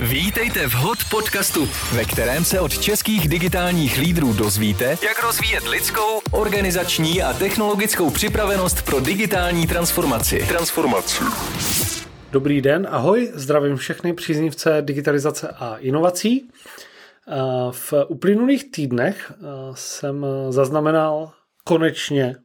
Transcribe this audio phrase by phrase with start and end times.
[0.00, 6.20] Vítejte v HOT podcastu, ve kterém se od českých digitálních lídrů dozvíte, jak rozvíjet lidskou,
[6.30, 10.44] organizační a technologickou připravenost pro digitální transformaci.
[10.48, 11.24] Transformaci.
[12.32, 16.48] Dobrý den, ahoj, zdravím všechny příznivce digitalizace a inovací.
[17.70, 19.32] V uplynulých týdnech
[19.74, 21.32] jsem zaznamenal
[21.64, 22.36] konečně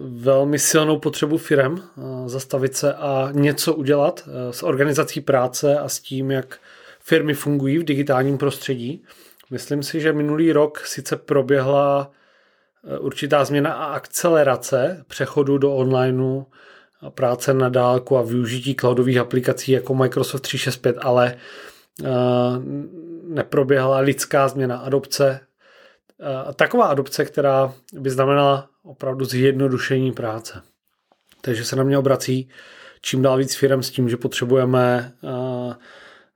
[0.00, 1.78] velmi silnou potřebu firm
[2.26, 6.58] zastavit se a něco udělat s organizací práce a s tím, jak
[7.00, 9.04] firmy fungují v digitálním prostředí.
[9.50, 12.10] Myslím si, že minulý rok sice proběhla
[13.00, 16.42] určitá změna a akcelerace přechodu do onlineu,
[17.08, 21.36] práce na dálku a využití cloudových aplikací jako Microsoft 365, ale
[23.22, 25.40] neproběhla lidská změna adopce.
[26.56, 30.62] Taková adopce, která by znamenala opravdu zjednodušení práce.
[31.40, 32.48] Takže se na mě obrací
[33.02, 35.12] čím dál víc firm s tím, že potřebujeme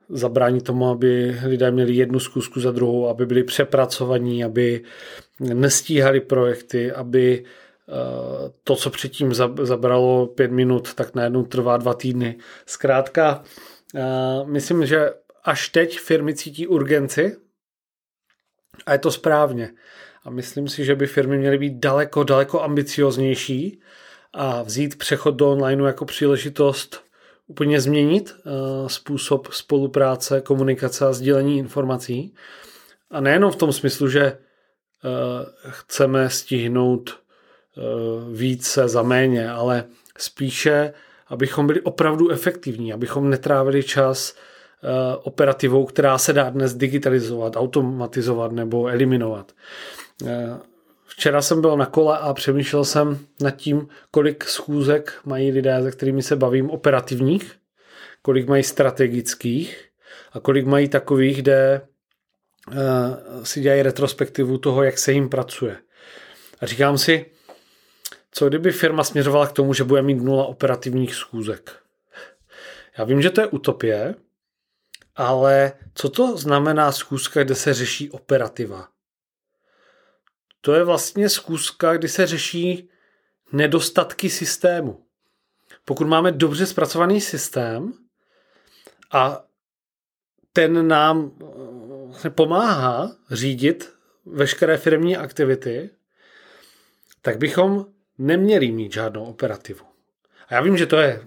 [0.09, 4.83] zabránit tomu, aby lidé měli jednu zkusku za druhou, aby byli přepracovaní, aby
[5.39, 7.45] nestíhali projekty, aby
[8.63, 12.37] to, co předtím zabralo pět minut, tak najednou trvá dva týdny.
[12.65, 13.43] Zkrátka,
[14.45, 17.37] myslím, že až teď firmy cítí urgenci
[18.85, 19.73] a je to správně.
[20.27, 23.79] A myslím si, že by firmy měly být daleko, daleko ambicioznější
[24.33, 27.03] a vzít přechod do onlineu jako příležitost
[27.47, 32.33] úplně změnit uh, způsob spolupráce, komunikace a sdílení informací.
[33.11, 34.41] A nejenom v tom smyslu, že uh,
[35.69, 39.83] chceme stihnout uh, více za méně, ale
[40.17, 40.93] spíše,
[41.27, 44.35] abychom byli opravdu efektivní, abychom netrávili čas
[45.23, 49.51] operativou, která se dá dnes digitalizovat, automatizovat nebo eliminovat.
[50.25, 50.57] Eh,
[51.05, 55.91] včera jsem byl na kole a přemýšlel jsem nad tím, kolik schůzek mají lidé, se
[55.91, 57.55] kterými se bavím, operativních,
[58.21, 59.85] kolik mají strategických
[60.31, 61.81] a kolik mají takových, kde
[62.71, 62.75] eh,
[63.43, 65.77] si dělají retrospektivu toho, jak se jim pracuje.
[66.61, 67.25] A říkám si,
[68.31, 71.71] co kdyby firma směřovala k tomu, že bude mít nula operativních schůzek.
[72.97, 74.15] Já vím, že to je utopie,
[75.15, 78.87] ale co to znamená schůzka, kde se řeší operativa?
[80.61, 82.89] To je vlastně zkuska, kdy se řeší
[83.51, 85.03] nedostatky systému.
[85.85, 87.93] Pokud máme dobře zpracovaný systém
[89.11, 89.43] a
[90.53, 91.31] ten nám
[92.25, 93.93] eh, pomáhá řídit
[94.25, 95.89] veškeré firmní aktivity,
[97.21, 97.85] tak bychom
[98.17, 99.85] neměli mít žádnou operativu.
[100.47, 101.21] A já vím, že to je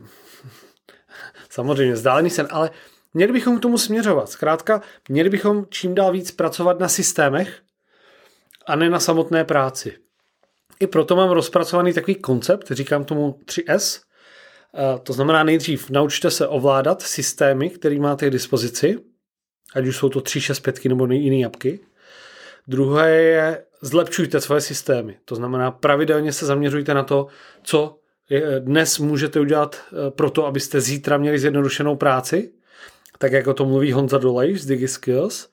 [1.51, 2.71] samozřejmě vzdálený sen, ale
[3.15, 4.31] měli bychom k tomu směřovat.
[4.31, 7.63] Zkrátka, měli bychom čím dál víc pracovat na systémech,
[8.71, 9.97] a ne na samotné práci.
[10.81, 14.01] I proto mám rozpracovaný takový koncept, říkám tomu 3S.
[15.03, 18.99] To znamená nejdřív naučte se ovládat systémy, které máte k dispozici,
[19.75, 21.81] ať už jsou to 365 nebo jiné apky.
[22.67, 25.19] Druhé je zlepšujte svoje systémy.
[25.25, 27.27] To znamená pravidelně se zaměřujte na to,
[27.63, 27.97] co
[28.59, 32.53] dnes můžete udělat e, pro to, abyste zítra měli zjednodušenou práci,
[33.19, 35.49] tak jako to mluví Honza Dolej z DigiSkills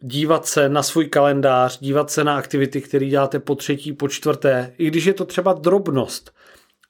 [0.00, 4.74] dívat se na svůj kalendář, dívat se na aktivity, které děláte po třetí, po čtvrté,
[4.78, 6.34] i když je to třeba drobnost,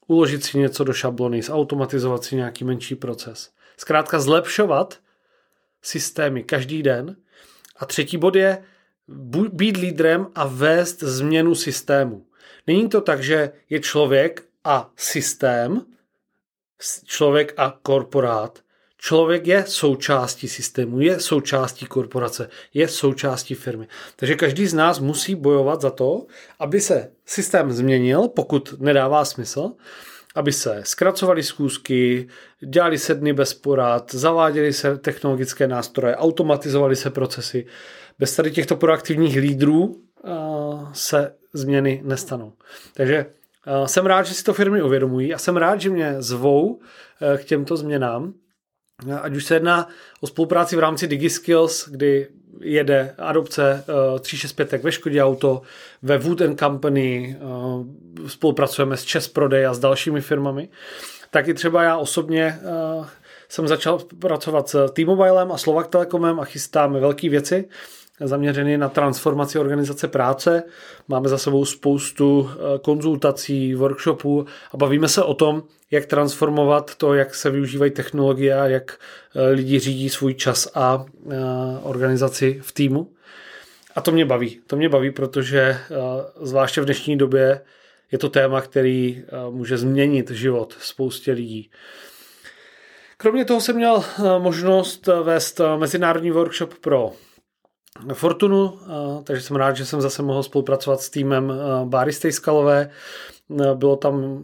[0.07, 3.51] uložit si něco do šablony, zautomatizovat si nějaký menší proces.
[3.77, 4.99] Zkrátka zlepšovat
[5.83, 7.17] systémy každý den.
[7.77, 8.65] A třetí bod je
[9.53, 12.27] být lídrem a vést změnu systému.
[12.67, 15.87] Není to tak, že je člověk a systém,
[17.05, 18.64] člověk a korporát,
[19.07, 23.89] Člověk je součástí systému, je součástí korporace, je součástí firmy.
[24.17, 26.27] Takže každý z nás musí bojovat za to,
[26.59, 29.73] aby se systém změnil, pokud nedává smysl,
[30.35, 32.29] aby se zkracovaly zkoušky,
[32.61, 37.67] dělali se dny bez porad, zaváděly se technologické nástroje, automatizovaly se procesy.
[38.19, 40.03] Bez tady těchto proaktivních lídrů
[40.93, 42.53] se změny nestanou.
[42.95, 43.27] Takže
[43.87, 46.81] jsem rád, že si to firmy uvědomují a jsem rád, že mě zvou
[47.37, 48.35] k těmto změnám
[49.21, 49.89] Ať už se jedná
[50.21, 52.29] o spolupráci v rámci DigiSkills, kdy
[52.61, 55.63] jede adopce uh, 365 ve Škodě Auto,
[56.03, 57.87] ve Wood Company, uh,
[58.29, 60.69] spolupracujeme s Čes Prodej a s dalšími firmami,
[61.31, 62.61] tak i třeba já osobně
[62.99, 63.07] uh,
[63.49, 67.69] jsem začal pracovat s T-Mobilem a Slovak Telekomem a chystáme velké věci
[68.21, 70.63] zaměřený na transformaci organizace práce.
[71.09, 77.15] Máme za sebou spoustu eh, konzultací, workshopů a bavíme se o tom, jak transformovat to,
[77.15, 78.99] jak se využívají technologie a jak
[79.37, 81.37] eh, lidi řídí svůj čas a eh,
[81.83, 83.11] organizaci v týmu.
[83.95, 84.61] A to mě baví.
[84.67, 85.79] To mě baví, protože
[86.41, 87.61] zvláště v dnešní době
[88.13, 91.71] je to téma, který může změnit život spoustě lidí.
[93.17, 94.05] Kromě toho jsem měl
[94.39, 97.13] možnost vést mezinárodní workshop pro
[98.13, 98.79] Fortunu,
[99.25, 101.53] takže jsem rád, že jsem zase mohl spolupracovat s týmem
[101.85, 102.91] Báry Stejskalové.
[103.75, 104.43] Bylo tam,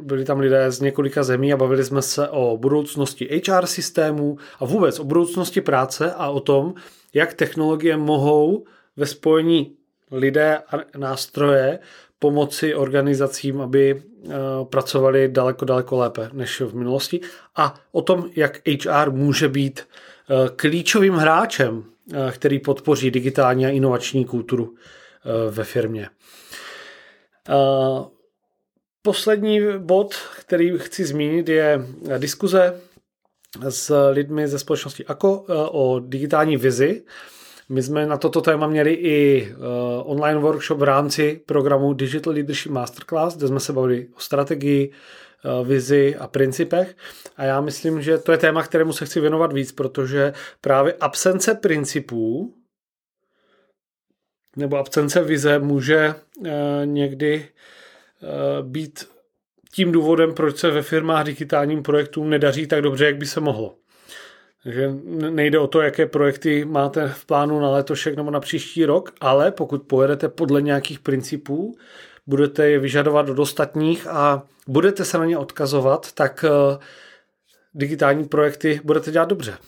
[0.00, 4.64] byli tam lidé z několika zemí a bavili jsme se o budoucnosti HR systémů a
[4.64, 6.74] vůbec o budoucnosti práce a o tom,
[7.14, 8.64] jak technologie mohou
[8.96, 9.72] ve spojení
[10.10, 11.78] lidé a nástroje
[12.18, 14.02] pomoci organizacím, aby
[14.64, 17.20] pracovali daleko, daleko lépe než v minulosti
[17.56, 19.88] a o tom, jak HR může být
[20.56, 21.84] klíčovým hráčem
[22.30, 26.08] který podpoří digitální a inovační kulturu eh, ve firmě.
[27.48, 28.04] Eh,
[29.02, 31.86] poslední bod, který chci zmínit, je
[32.18, 32.80] diskuze
[33.68, 37.02] s lidmi ze společnosti AKO o digitální vizi.
[37.68, 39.48] My jsme na toto téma měli i
[40.02, 45.25] online workshop v rámci programu Digital Leadership Masterclass, kde jsme se bavili o strategii, Eh,
[45.64, 46.96] vizi a principech.
[47.36, 51.54] A já myslím, že to je téma, kterému se chci věnovat víc, protože právě absence
[51.54, 52.54] principů
[54.56, 56.14] nebo absence vize může
[56.44, 56.50] eh,
[56.84, 59.08] někdy eh, být
[59.72, 63.76] tím důvodem, proč se ve firmách digitálním projektům nedaří tak dobře, jak by se mohlo.
[64.62, 64.90] Takže
[65.30, 69.52] nejde o to, jaké projekty máte v plánu na letošek nebo na příští rok, ale
[69.52, 71.76] pokud pojedete podle nějakých principů,
[72.26, 76.78] budete je vyžadovat od ostatních a budete se na ně odkazovat, tak eh,
[77.74, 79.58] digitální projekty budete dělat dobře.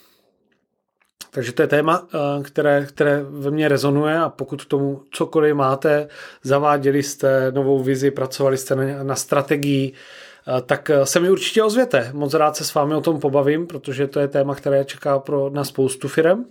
[1.30, 5.54] Takže to je téma, eh, které, které ve mně rezonuje a pokud k tomu cokoliv
[5.54, 6.08] máte,
[6.42, 12.10] zaváděli jste novou vizi, pracovali jste na, na strategii, eh, tak se mi určitě ozvěte.
[12.12, 15.50] Moc rád se s vámi o tom pobavím, protože to je téma, které čeká pro
[15.50, 16.44] na spoustu firm.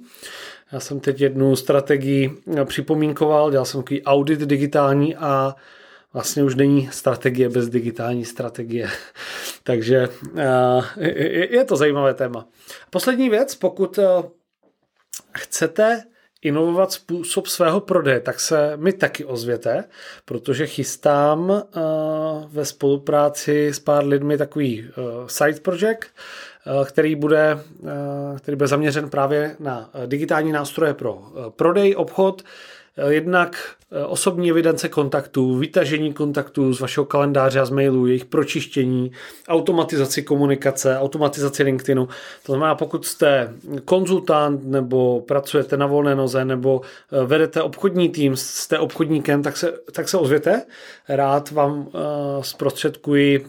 [0.72, 5.56] Já jsem teď jednu strategii připomínkoval, dělal jsem takový audit digitální a
[6.18, 8.90] vlastně už není strategie bez digitální strategie.
[9.64, 11.08] Takže eh,
[11.56, 12.48] je to zajímavé téma.
[12.90, 14.04] Poslední věc, pokud eh,
[15.38, 16.04] chcete
[16.42, 19.84] inovovat způsob svého prodeje, tak se mi taky ozvěte,
[20.26, 21.80] protože chystám eh,
[22.48, 24.90] ve spolupráci s pár lidmi takový
[25.28, 26.08] side project,
[26.86, 27.60] který bude,
[28.38, 32.44] který bude zaměřen právě na digitální nástroje pro prodej, obchod,
[33.08, 39.12] jednak Eh, osobní evidence kontaktů, vytažení kontaktů z vašeho kalendáře a z mailů, jejich pročištění,
[39.48, 42.06] automatizaci komunikace, automatizaci LinkedInu.
[42.46, 43.54] To znamená, pokud jste
[43.86, 49.74] konzultant nebo pracujete na volné noze nebo eh, vedete obchodní tým, jste obchodníkem, tak se,
[49.92, 50.66] tak se ozvěte.
[51.10, 51.98] Rád vám eh,
[52.42, 53.48] zprostředkuji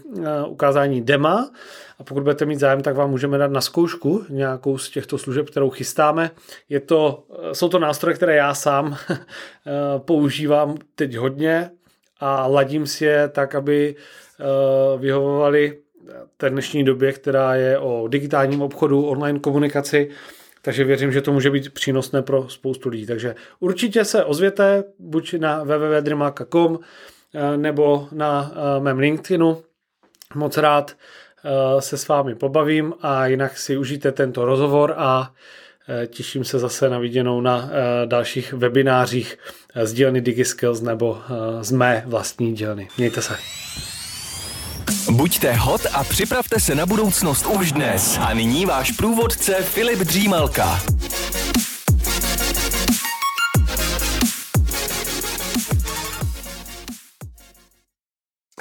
[0.49, 1.50] ukázání dema
[1.99, 5.50] a pokud budete mít zájem, tak vám můžeme dát na zkoušku nějakou z těchto služeb,
[5.50, 6.31] kterou chystáme.
[6.69, 8.97] Je to, jsou to nástroje, které já sám
[9.99, 11.71] používám teď hodně
[12.21, 13.95] a ladím si je tak, aby
[14.41, 15.79] eh, vyhovovali
[16.37, 20.11] té dnešní době, která je o digitálním obchodu, online komunikaci,
[20.62, 23.06] takže věřím, že to může být přínosné pro spoustu lidí.
[23.06, 26.79] Takže určitě se ozvěte buď na www.dreamaka.com
[27.35, 29.62] eh, nebo na eh, mém LinkedInu.
[30.35, 30.97] Moc rád
[31.79, 35.32] se s vámi pobavím a jinak si užijte tento rozhovor a
[35.90, 39.38] Eh, těším se zase na viděnou na eh, dalších webinářích
[39.75, 41.19] eh, z dílny DigiSkills nebo
[41.61, 42.88] z mé vlastní dílny.
[42.99, 43.37] Mějte se.
[45.11, 48.19] Buďte hot a připravte se na budoucnost už dnes.
[48.20, 50.81] A nyní váš průvodce Filip Dřímalka.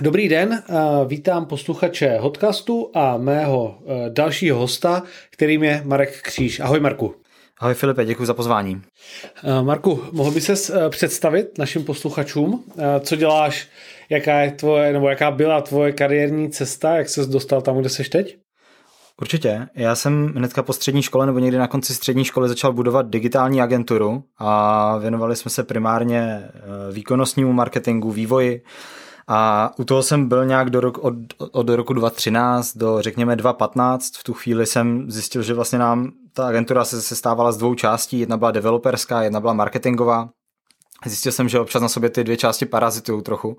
[0.01, 0.63] Dobrý den,
[1.07, 3.77] vítám posluchače Hodcastu a mého
[4.09, 6.59] dalšího hosta, kterým je Marek Kříž.
[6.59, 7.15] Ahoj Marku.
[7.59, 8.81] Ahoj Filipe, děkuji za pozvání.
[9.61, 12.63] Marku, mohl by se představit našim posluchačům,
[12.99, 13.67] co děláš,
[14.09, 18.09] jaká je tvoje, nebo jaká byla tvoje kariérní cesta, jak ses dostal tam, kde seš
[18.09, 18.37] teď?
[19.21, 19.67] Určitě.
[19.75, 23.61] Já jsem hnedka po střední škole nebo někdy na konci střední školy začal budovat digitální
[23.61, 26.49] agenturu a věnovali jsme se primárně
[26.91, 28.61] výkonnostnímu marketingu, vývoji
[29.27, 31.13] a u toho jsem byl nějak do roku, od,
[31.51, 34.17] od roku 2013 do řekněme 2015.
[34.17, 38.19] V tu chvíli jsem zjistil, že vlastně nám ta agentura se sestávala z dvou částí.
[38.19, 40.29] Jedna byla developerská, jedna byla marketingová.
[41.05, 43.57] Zjistil jsem, že občas na sobě ty dvě části parazitují trochu.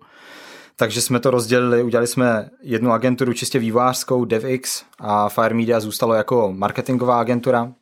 [0.76, 6.14] Takže jsme to rozdělili, udělali jsme jednu agenturu čistě vývojářskou, DevX a Fire Media zůstalo
[6.14, 7.72] jako marketingová agentura.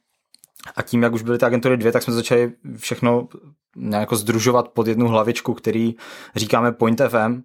[0.76, 3.28] A tím, jak už byly ty agentury dvě, tak jsme začali všechno
[3.76, 5.95] nějak združovat pod jednu hlavičku, který
[6.37, 7.42] říkáme Point FM.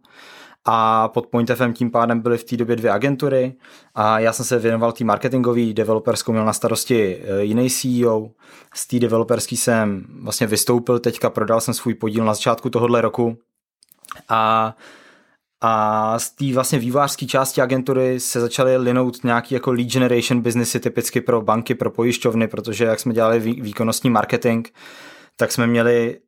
[0.66, 3.54] A pod Point FM tím pádem byly v té době dvě agentury
[3.96, 8.30] a já jsem se věnoval té marketingový, developerskou měl na starosti e, jiný CEO.
[8.74, 13.38] Z té developerský jsem vlastně vystoupil teďka, prodal jsem svůj podíl na začátku tohohle roku
[14.30, 14.74] a
[15.64, 20.80] A z té vlastně vývářské části agentury se začaly linout nějaký jako lead generation businessy
[20.80, 24.68] typicky pro banky, pro pojišťovny, protože jak jsme dělali výkonnostní marketing,
[25.36, 26.20] tak jsme měli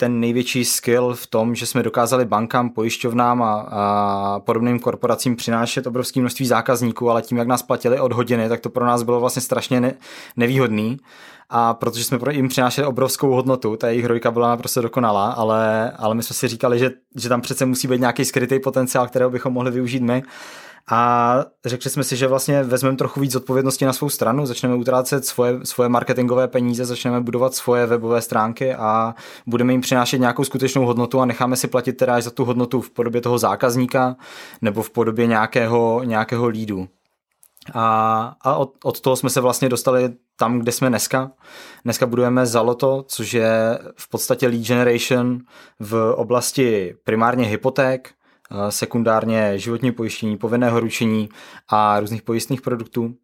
[0.00, 5.86] ten největší skill v tom, že jsme dokázali bankám, pojišťovnám a, a podobným korporacím přinášet
[5.86, 9.20] obrovské množství zákazníků, ale tím, jak nás platili od hodiny, tak to pro nás bylo
[9.20, 9.94] vlastně strašně ne,
[10.36, 10.98] nevýhodný.
[11.52, 15.90] A protože jsme pro jim přinášeli obrovskou hodnotu, ta jejich hrojka byla naprosto dokonalá, ale,
[15.90, 19.30] ale my jsme si říkali, že, že tam přece musí být nějaký skrytý potenciál, kterého
[19.30, 20.22] bychom mohli využít my.
[20.90, 25.26] A řekli jsme si, že vlastně vezmeme trochu víc odpovědnosti na svou stranu, začneme utrácet
[25.26, 29.14] svoje, svoje marketingové peníze, začneme budovat svoje webové stránky a
[29.46, 32.80] budeme jim přinášet nějakou skutečnou hodnotu a necháme si platit teda až za tu hodnotu
[32.80, 34.16] v podobě toho zákazníka
[34.62, 36.88] nebo v podobě nějakého, nějakého lídu.
[37.74, 41.32] A, a od, od toho jsme se vlastně dostali tam, kde jsme dneska.
[41.84, 45.38] Dneska budujeme Zaloto, což je v podstatě lead generation
[45.80, 48.14] v oblasti primárně hypoték,
[48.52, 51.28] Eh, sekundárně životní pojištění, povinného ručení
[51.68, 53.14] a různých pojistných produktů.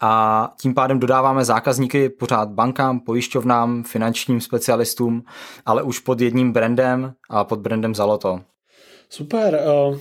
[0.00, 5.24] A tím pádem dodáváme zákazníky pořád bankám, pojišťovnám, finančním specialistům,
[5.66, 8.40] ale už pod jedním brandem a pod brandem Zaloto.
[9.08, 9.54] Super.
[9.54, 9.98] Eh,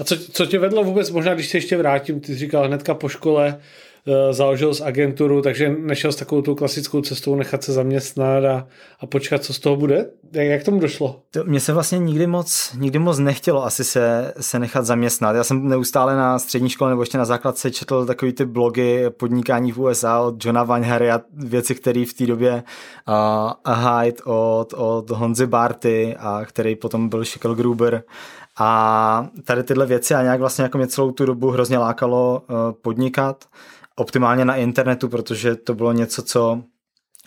[0.00, 2.94] a co, co tě vedlo vůbec, možná když se ještě vrátím, ty jsi říkal hnedka
[2.94, 3.60] po škole,
[4.06, 8.66] Eh, založil z agenturu, takže nešel s takovou tou klasickou cestou nechat se zaměstnat a,
[9.00, 10.10] a počkat, co z toho bude?
[10.32, 11.20] Jak, jak tomu došlo?
[11.30, 15.36] To, mně se vlastně nikdy moc, nikdy moc nechtělo asi se, se nechat zaměstnat.
[15.36, 19.72] Já jsem neustále na střední škole nebo ještě na základce četl takový ty blogy podnikání
[19.72, 22.62] v USA od Johna Vanhary a věci, které v té době
[23.08, 28.02] uh, Hyde od, od Honzy Barty a který potom byl Schickel Gruber
[28.58, 32.56] a tady tyhle věci a nějak vlastně jako mě celou tu dobu hrozně lákalo uh,
[32.82, 33.44] podnikat
[33.96, 36.62] optimálně na internetu, protože to bylo něco, co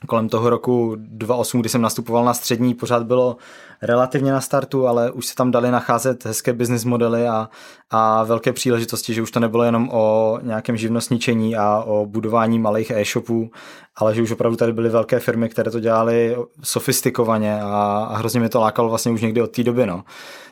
[0.05, 3.37] kolem toho roku 2008, kdy jsem nastupoval na střední, pořád bylo
[3.81, 7.49] relativně na startu, ale už se tam dali nacházet hezké business modely a,
[7.89, 12.91] a velké příležitosti, že už to nebylo jenom o nějakém živnostničení a o budování malých
[12.91, 13.51] e-shopů,
[13.95, 18.39] ale že už opravdu tady byly velké firmy, které to dělaly sofistikovaně a, a hrozně
[18.39, 19.85] mi to lákalo vlastně už někdy od té doby.
[19.85, 20.03] No.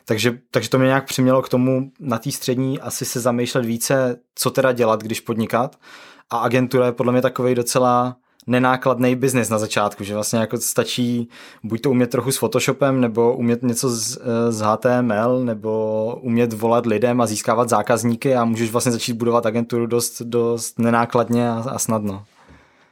[0.04, 4.16] Takže, takže to mě nějak přimělo k tomu na té střední asi se zamýšlet více,
[4.34, 5.76] co teda dělat, když podnikat.
[6.30, 11.28] A agentura je podle mě takový docela nenákladný biznis na začátku, že vlastně jako stačí
[11.62, 16.86] buď to umět trochu s Photoshopem, nebo umět něco z, z HTML, nebo umět volat
[16.86, 21.78] lidem a získávat zákazníky a můžeš vlastně začít budovat agenturu dost, dost nenákladně a, a
[21.78, 22.24] snadno.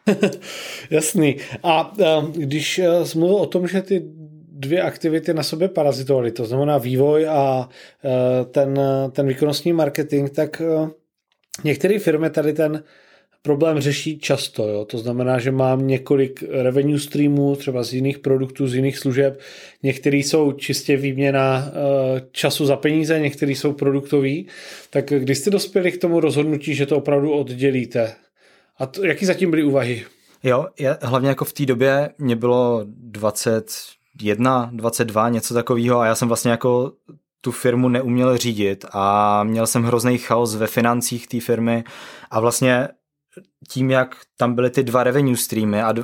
[0.90, 1.37] Jasný.
[1.62, 1.92] A
[2.32, 4.02] když eh, jsi mluvil o tom, že ty
[4.56, 7.68] dvě aktivity na sobě parazitovaly, to znamená vývoj a
[8.04, 8.80] eh, ten,
[9.12, 10.90] ten výkonnostní marketing, tak eh,
[11.64, 12.82] některé firmy tady ten
[13.44, 14.68] problém řeší často.
[14.68, 14.84] Jo?
[14.84, 19.40] To znamená, že mám několik revenue streamů, třeba z jiných produktů, z jiných služeb.
[19.82, 24.46] Některý jsou čistě výměna eh, času za peníze, některý jsou produktový.
[24.90, 28.14] Tak když jste dospěli k tomu rozhodnutí, že to opravdu oddělíte?
[28.78, 30.04] A to, jaký zatím byly úvahy?
[30.42, 36.14] Jo, je, hlavně jako v té době mě bylo 21, 22, něco takového a já
[36.14, 36.92] jsem vlastně jako
[37.40, 41.84] tu firmu neuměl řídit a měl jsem hrozný chaos ve financích té firmy
[42.30, 42.88] a vlastně
[43.68, 45.94] tím, jak tam byly ty dva revenue streamy a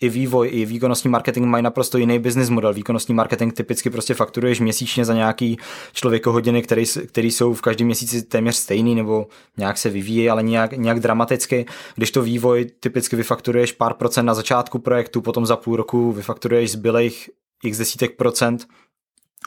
[0.00, 2.72] i vývoj, i výkonnostní marketing mají naprosto jiný business model.
[2.72, 5.56] Výkonnostní marketing typicky prostě fakturuješ měsíčně za nějaký
[5.92, 10.72] člověkohodiny, který, který jsou v každém měsíci téměř stejný nebo nějak se vyvíjí, ale nějak,
[10.72, 11.66] nějak dramaticky.
[11.94, 16.70] Když to vývoj typicky vyfakturuješ pár procent na začátku projektu, potom za půl roku vyfakturuješ
[16.70, 17.30] zbylejch
[17.64, 18.66] x desítek procent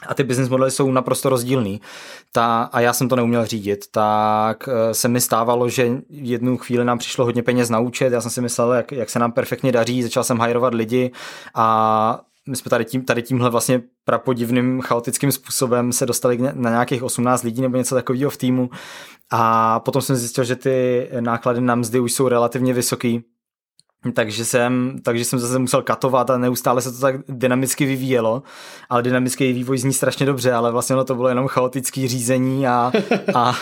[0.06, 1.80] a ty business modely jsou naprosto rozdílný.
[2.32, 6.84] Ta, a já jsem to neuměl řídit, tak eh, se mi stávalo, že jednu chvíli
[6.84, 9.72] nám přišlo hodně peněz na účet, já jsem si myslel, jak, jak se nám perfektně
[9.72, 11.10] daří, začal jsem hajrovat lidi
[11.54, 17.02] a my jsme tady, tím, tady tímhle vlastně prapodivným chaotickým způsobem se dostali na nějakých
[17.02, 18.70] 18 lidí nebo něco takového v týmu.
[19.30, 23.24] A potom jsem zjistil, že ty náklady na mzdy už jsou relativně vysoký
[24.14, 28.42] takže jsem, takže jsem zase musel katovat a neustále se to tak dynamicky vyvíjelo,
[28.88, 32.92] ale dynamický vývoj zní strašně dobře, ale vlastně to bylo jenom chaotický řízení a,
[33.34, 33.54] a,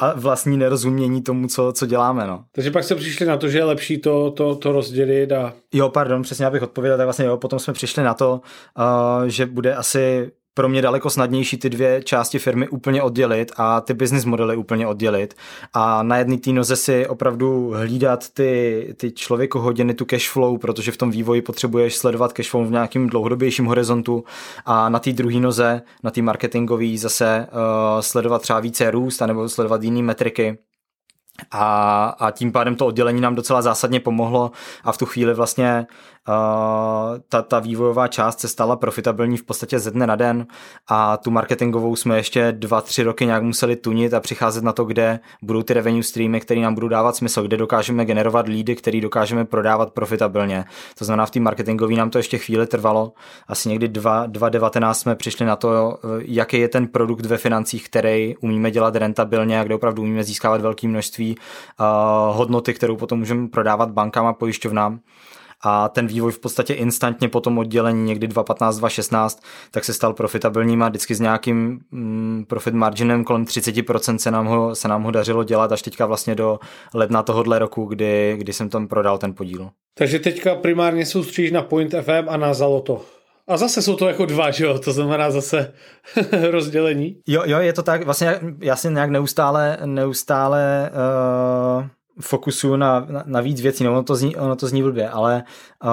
[0.00, 2.26] a vlastní nerozumění tomu, co, co děláme.
[2.26, 2.44] No.
[2.52, 5.52] Takže pak se přišli na to, že je lepší to, to, to rozdělit a...
[5.72, 8.40] Jo, pardon, přesně abych odpověděl, tak vlastně jo, potom jsme přišli na to,
[8.78, 13.80] uh, že bude asi pro mě daleko snadnější ty dvě části firmy úplně oddělit a
[13.80, 15.34] ty business modely úplně oddělit.
[15.72, 20.58] A na jedné té noze si opravdu hlídat ty, ty člověku hodiny, tu cash flow,
[20.58, 24.24] protože v tom vývoji potřebuješ sledovat cash flow v nějakým dlouhodobějším horizontu.
[24.66, 29.48] A na té druhé noze, na té marketingové zase uh, sledovat třeba více růst nebo
[29.48, 30.58] sledovat jiné metriky.
[31.50, 34.50] A, a tím pádem to oddělení nám docela zásadně pomohlo
[34.84, 35.86] a v tu chvíli vlastně
[37.28, 40.46] ta, ta vývojová část se stala profitabilní v podstatě ze dne na den
[40.88, 44.84] a tu marketingovou jsme ještě dva, tři roky nějak museli tunit a přicházet na to,
[44.84, 49.00] kde budou ty revenue streamy, které nám budou dávat smysl, kde dokážeme generovat lídy, který
[49.00, 50.64] dokážeme prodávat profitabilně.
[50.98, 53.12] To znamená, v té marketingové nám to ještě chvíli trvalo.
[53.48, 58.70] Asi někdy 2019 jsme přišli na to, jaký je ten produkt ve financích, který umíme
[58.70, 61.86] dělat rentabilně a kde opravdu umíme získávat velké množství uh,
[62.36, 65.00] hodnoty, kterou potom můžeme prodávat bankám a pojišťovnám
[65.64, 70.12] a ten vývoj v podstatě instantně po tom oddělení někdy 2015, 2016, tak se stal
[70.12, 75.02] profitabilním a vždycky s nějakým mm, profit marginem kolem 30% se nám, ho, se nám
[75.02, 76.58] ho dařilo dělat až teďka vlastně do
[76.94, 79.70] ledna tohohle roku, kdy, kdy jsem tam prodal ten podíl.
[79.94, 83.04] Takže teďka primárně soustředíš na Point FM a na Zaloto.
[83.48, 84.78] A zase jsou to jako dva, že jo?
[84.78, 85.72] To znamená zase
[86.50, 87.20] rozdělení.
[87.26, 88.04] Jo, jo, je to tak.
[88.04, 90.90] Vlastně já si nějak neustále, neustále
[91.78, 91.86] uh,
[92.20, 95.44] fokusu na, na, na víc věcí, no ono to zní, ono to zní blbě, ale
[95.84, 95.90] uh,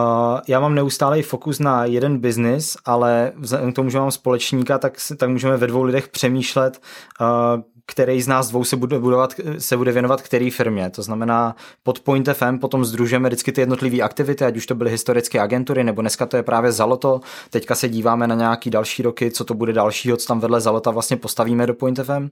[0.47, 4.93] já mám neustálý fokus na jeden biznis, ale vzhledem k tomu, že mám společníka, tak,
[5.17, 6.81] tak můžeme ve dvou lidech přemýšlet,
[7.21, 10.89] uh, který z nás dvou se bude, budovat, se bude věnovat který firmě.
[10.89, 14.91] To znamená, pod Point FM potom združujeme vždycky ty jednotlivé aktivity, ať už to byly
[14.91, 17.21] historické agentury, nebo dneska to je právě Zaloto.
[17.49, 20.91] Teďka se díváme na nějaký další roky, co to bude dalšího, co tam vedle Zalota
[20.91, 22.29] vlastně postavíme do Point FM.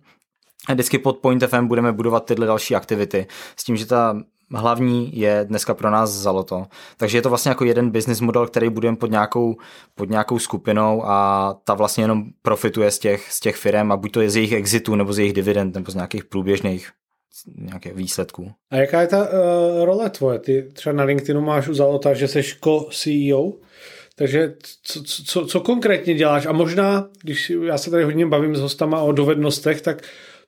[0.69, 3.27] Vždycky pod Point FM budeme budovat tyhle další aktivity.
[3.55, 4.21] S tím, že ta
[4.53, 6.65] hlavní je dneska pro nás Zaloto.
[6.97, 9.55] Takže je to vlastně jako jeden business model, který budeme pod nějakou,
[9.95, 14.11] pod nějakou skupinou a ta vlastně jenom profituje z těch, z těch firm a buď
[14.11, 16.89] to je z jejich exitu, nebo z jejich dividend, nebo z nějakých průběžných
[17.57, 18.51] nějakých výsledků.
[18.71, 20.39] A jaká je ta uh, role tvoje?
[20.39, 23.53] Ty třeba na LinkedInu máš u Zalota, že jsi co-CEO,
[24.15, 24.53] takže
[24.83, 26.45] co, co, co konkrétně děláš?
[26.45, 30.01] A možná, když já se tady hodně bavím s hostama o dovednostech, tak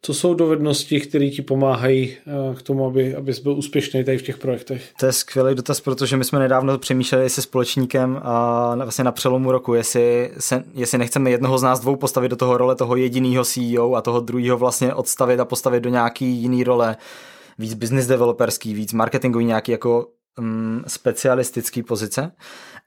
[0.06, 4.22] co jsou dovednosti, které ti pomáhají eh, k tomu, aby, abys byl úspěšný tady v
[4.22, 4.94] těch projektech?
[5.00, 9.52] To je skvělý dotaz, protože my jsme nedávno přemýšleli se společníkem a vlastně na přelomu
[9.52, 13.46] roku, jestli, se, jestli nechceme jednoho z nás dvou postavit do toho role toho jediného
[13.46, 16.98] CEO a toho druhého vlastně odstavit a postavit do nějaký jiný role,
[17.60, 20.08] víc business developerský, víc marketingový, nějaký jako
[20.40, 22.32] um, specialistický pozice.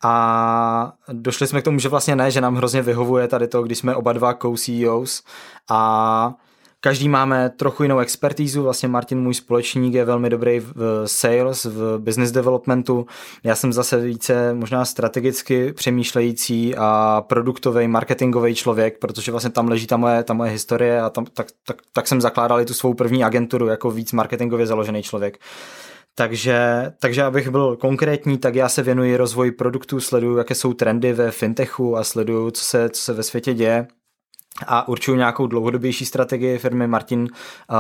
[0.05, 3.79] A došli jsme k tomu, že vlastně ne, že nám hrozně vyhovuje tady to, když
[3.79, 5.23] jsme oba dva co-CEOs
[5.71, 6.35] a
[6.87, 11.99] Každý máme trochu jinou expertízu, vlastně Martin, můj společník, je velmi dobrý v sales, v
[11.99, 13.07] business developmentu.
[13.45, 19.87] Já jsem zase více možná strategicky přemýšlející a produktový, marketingový člověk, protože vlastně tam leží
[19.87, 22.95] ta moje, ta moje historie a tam, tak, tak, tak jsem zakládal i tu svou
[22.95, 25.39] první agenturu jako víc marketingově založený člověk.
[26.15, 26.59] Takže,
[27.01, 31.31] takže abych byl konkrétní, tak já se věnuji rozvoji produktů, sleduju, jaké jsou trendy ve
[31.31, 33.87] fintechu a sleduju, co se, co se ve světě děje
[34.67, 36.87] a určuju nějakou dlouhodobější strategii firmy.
[36.87, 37.77] Martin uh,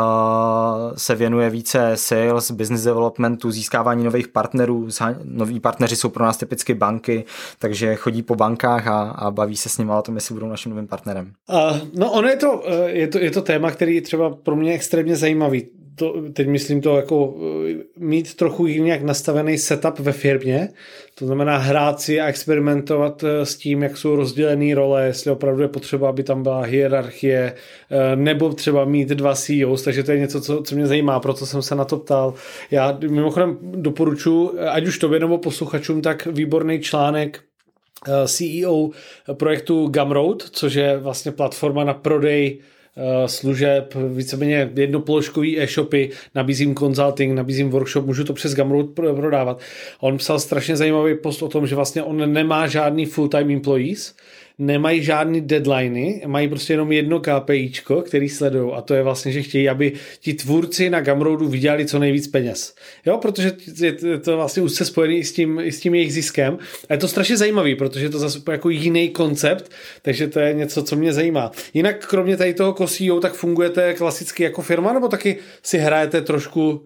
[0.96, 4.88] se věnuje více sales, business developmentu, získávání nových partnerů.
[5.24, 7.24] Noví partneři jsou pro nás typicky banky,
[7.58, 10.70] takže chodí po bankách a, a baví se s nimi o tom, jestli budou naším
[10.70, 11.32] novým partnerem.
[11.48, 14.72] Uh, no ono je to, eh, je to, je to téma, který třeba pro mě
[14.72, 17.36] extrémně zajímavý to, teď myslím to jako
[17.70, 20.68] eh, mít trochu jinak nastavený setup ve firmě,
[21.14, 25.62] to znamená hrát si a experimentovat eh, s tím, jak jsou rozdělené role, jestli opravdu
[25.62, 27.54] je potřeba, aby tam byla hierarchie,
[27.90, 31.46] eh, nebo třeba mít dva CEOs, takže to je něco, co, co mě zajímá, proto
[31.46, 32.34] jsem se na to ptal.
[32.70, 37.40] Já mimochodem doporučuji, ať už tobě nebo posluchačům, tak výborný článek
[38.26, 38.90] CEO
[39.32, 42.60] projektu Gumroad, což je vlastně platforma na prodej
[43.26, 49.60] služeb, víceméně jednopoložkový e-shopy, nabízím consulting, nabízím workshop, můžu to přes Gumroad prodávat.
[50.00, 54.14] On psal strašně zajímavý post o tom, že vlastně on nemá žádný full-time employees,
[54.58, 59.42] nemají žádný deadliny, mají prostě jenom jedno KPIčko, který sledují a to je vlastně, že
[59.42, 62.74] chtějí, aby ti tvůrci na Gumroadu vydělali co nejvíc peněz.
[63.06, 66.98] Jo, protože je to vlastně se spojený s tím, s tím jejich ziskem a je
[66.98, 69.70] to strašně zajímavý, protože je to zase jako jiný koncept,
[70.02, 71.50] takže to je něco, co mě zajímá.
[71.74, 76.70] Jinak kromě tady toho kosího, tak fungujete klasicky jako firma, nebo taky si hrajete trošku
[76.70, 76.84] uh,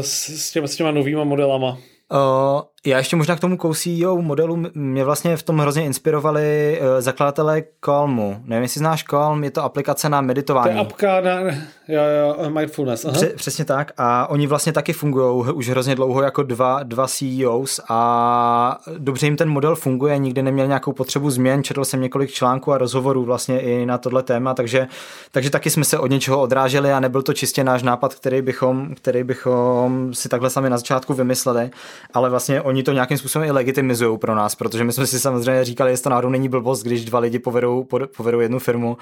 [0.00, 1.78] s, těma, s těma novýma modelama?
[2.12, 7.00] Uh, já ještě možná k tomu co modelu, mě vlastně v tom hrozně inspirovali uh,
[7.00, 8.40] zakladatelé Calmu.
[8.44, 10.70] Nevím, jestli znáš Calm, je to aplikace na meditování.
[10.70, 11.40] To je apka na
[11.88, 12.02] jo,
[12.42, 13.04] jo, mindfulness.
[13.04, 13.14] Aha.
[13.14, 17.80] Pře- přesně tak a oni vlastně taky fungují už hrozně dlouho jako dva, dva CEOs
[17.88, 22.72] a dobře jim ten model funguje, nikdy neměl nějakou potřebu změn, četl jsem několik článků
[22.72, 24.86] a rozhovorů vlastně i na tohle téma, takže,
[25.32, 28.94] takže taky jsme se od něčeho odráželi a nebyl to čistě náš nápad, který bychom,
[28.94, 31.70] který bychom si takhle sami na začátku vymysleli,
[32.14, 35.64] ale vlastně oni to nějakým způsobem i legitimizují pro nás, protože my jsme si samozřejmě
[35.64, 38.96] říkali, jestli to náhodou není blbost, když dva lidi povedou, povedou jednu firmu,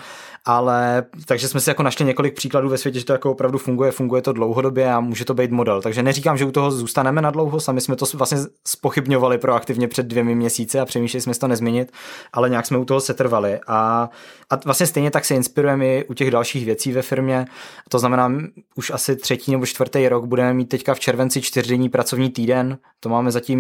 [0.44, 3.92] ale takže jsme si jako našli několik příkladů ve světě, že to jako opravdu funguje,
[3.92, 5.82] funguje to dlouhodobě a může to být model.
[5.82, 10.06] Takže neříkám, že u toho zůstaneme na dlouho, sami jsme to vlastně spochybňovali proaktivně před
[10.06, 11.92] dvěmi měsíci a přemýšleli jsme to nezměnit,
[12.32, 14.08] ale nějak jsme u toho setrvali a,
[14.50, 17.46] a vlastně stejně tak se inspirujeme i u těch dalších věcí ve firmě.
[17.88, 18.32] To znamená,
[18.74, 23.08] už asi třetí nebo čtvrtý rok budeme mít teďka v červenci čtyřdenní pracovní týden, to
[23.08, 23.57] máme zatím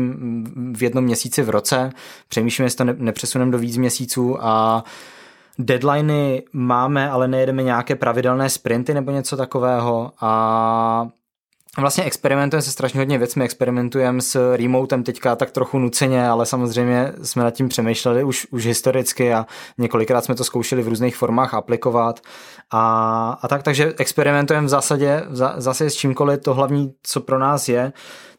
[0.74, 1.90] v jednom měsíci v roce,
[2.28, 4.44] přemýšlíme, jestli to nepřesuneme do víc měsíců.
[4.44, 4.84] A
[5.58, 10.12] deadliny máme, ale nejedeme nějaké pravidelné sprinty nebo něco takového.
[10.20, 11.08] A
[11.78, 17.12] Vlastně experimentujeme se strašně hodně věcmi, experimentujeme s remotem teďka tak trochu nuceně, ale samozřejmě
[17.22, 19.46] jsme nad tím přemýšleli už, už historicky a
[19.78, 22.20] několikrát jsme to zkoušeli v různých formách aplikovat.
[22.72, 25.22] A, a tak, takže experimentujeme v zásadě
[25.56, 27.92] zase s čímkoliv, to hlavní, co pro nás je,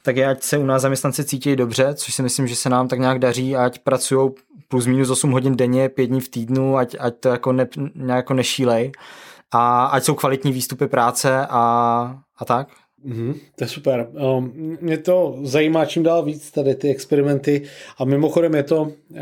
[0.04, 2.88] tak je, ať se u nás zaměstnanci cítí dobře, což si myslím, že se nám
[2.88, 4.32] tak nějak daří, ať pracují
[4.68, 8.18] plus minus 8 hodin denně, 5 dní v týdnu, ať, ať to jako, ne, nějak
[8.18, 8.92] jako nešílej
[9.52, 11.62] a ať jsou kvalitní výstupy práce a,
[12.38, 12.68] a tak.
[13.08, 14.08] Mm-hmm, to je super.
[14.38, 17.62] Um, mě to zajímá čím dál víc tady ty experimenty
[17.98, 19.18] a mimochodem je to, uh,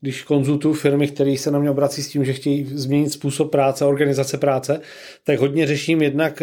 [0.00, 3.84] když konzultuju firmy, které se na mě obrací s tím, že chtějí změnit způsob práce,
[3.84, 4.80] organizace práce,
[5.24, 6.42] tak hodně řeším jednak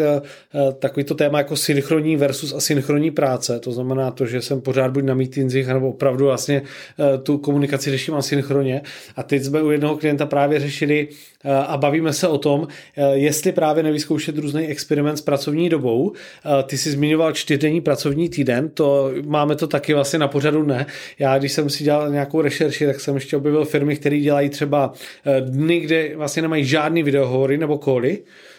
[0.54, 3.60] uh, takový to téma jako synchronní versus asynchronní práce.
[3.60, 7.90] To znamená to, že jsem pořád buď na meetingsích, nebo opravdu vlastně uh, tu komunikaci
[7.90, 8.82] řeším asynchronně.
[9.16, 12.66] A teď jsme u jednoho klienta právě řešili uh, a bavíme se o tom, uh,
[13.12, 16.02] jestli právě nevyzkoušet různý experiment s pracovní dobou.
[16.08, 16.14] Uh,
[16.72, 20.86] ty jsi zmiňoval čtyřdenní pracovní týden, to máme to taky vlastně na pořadu ne.
[21.18, 24.92] Já, když jsem si dělal nějakou rešerši, tak jsem ještě objevil firmy, které dělají třeba
[25.26, 28.18] eh, dny, kde vlastně nemají žádný videohovory nebo koly,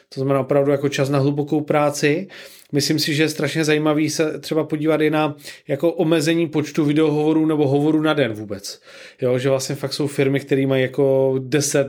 [0.10, 2.28] to znamená opravdu jako čas na hlubokou práci.
[2.72, 5.36] Myslím si, že je strašně zajímavý se třeba podívat i na
[5.68, 8.82] jako omezení počtu videohovorů nebo hovorů na den vůbec.
[9.22, 11.88] Jo, že vlastně fakt jsou firmy, které mají jako 10,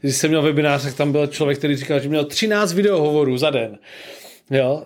[0.00, 3.50] když jsem měl webinář, tak tam byl člověk, který říkal, že měl 13 videohovorů za
[3.50, 3.78] den.
[4.50, 4.82] Jo,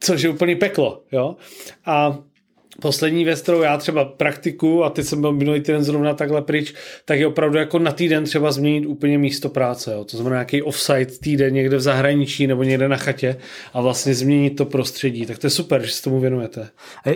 [0.00, 1.36] což je úplný peklo, jo.
[1.86, 2.18] A
[2.80, 6.74] poslední věc, kterou já třeba praktiku, a teď jsem byl minulý týden zrovna takhle pryč,
[7.04, 9.92] tak je opravdu jako na týden třeba změnit úplně místo práce.
[9.92, 10.04] Jo.
[10.04, 13.36] To znamená nějaký offsite týden někde v zahraničí nebo někde na chatě
[13.72, 15.26] a vlastně změnit to prostředí.
[15.26, 16.68] Tak to je super, že se tomu věnujete.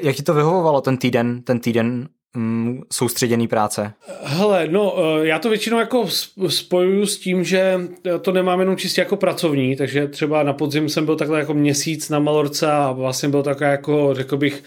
[0.03, 3.93] Jak ti to vyhovovalo ten týden, ten týden mm, soustředěný práce?
[4.23, 6.09] Hele, no eh, já to většinou jako
[6.49, 7.81] spojuju s tím, že
[8.21, 12.09] to nemám jenom čistě jako pracovní, takže třeba na podzim jsem byl takhle jako měsíc
[12.09, 14.63] na Malorce a vlastně byl taková jako, řekl bych,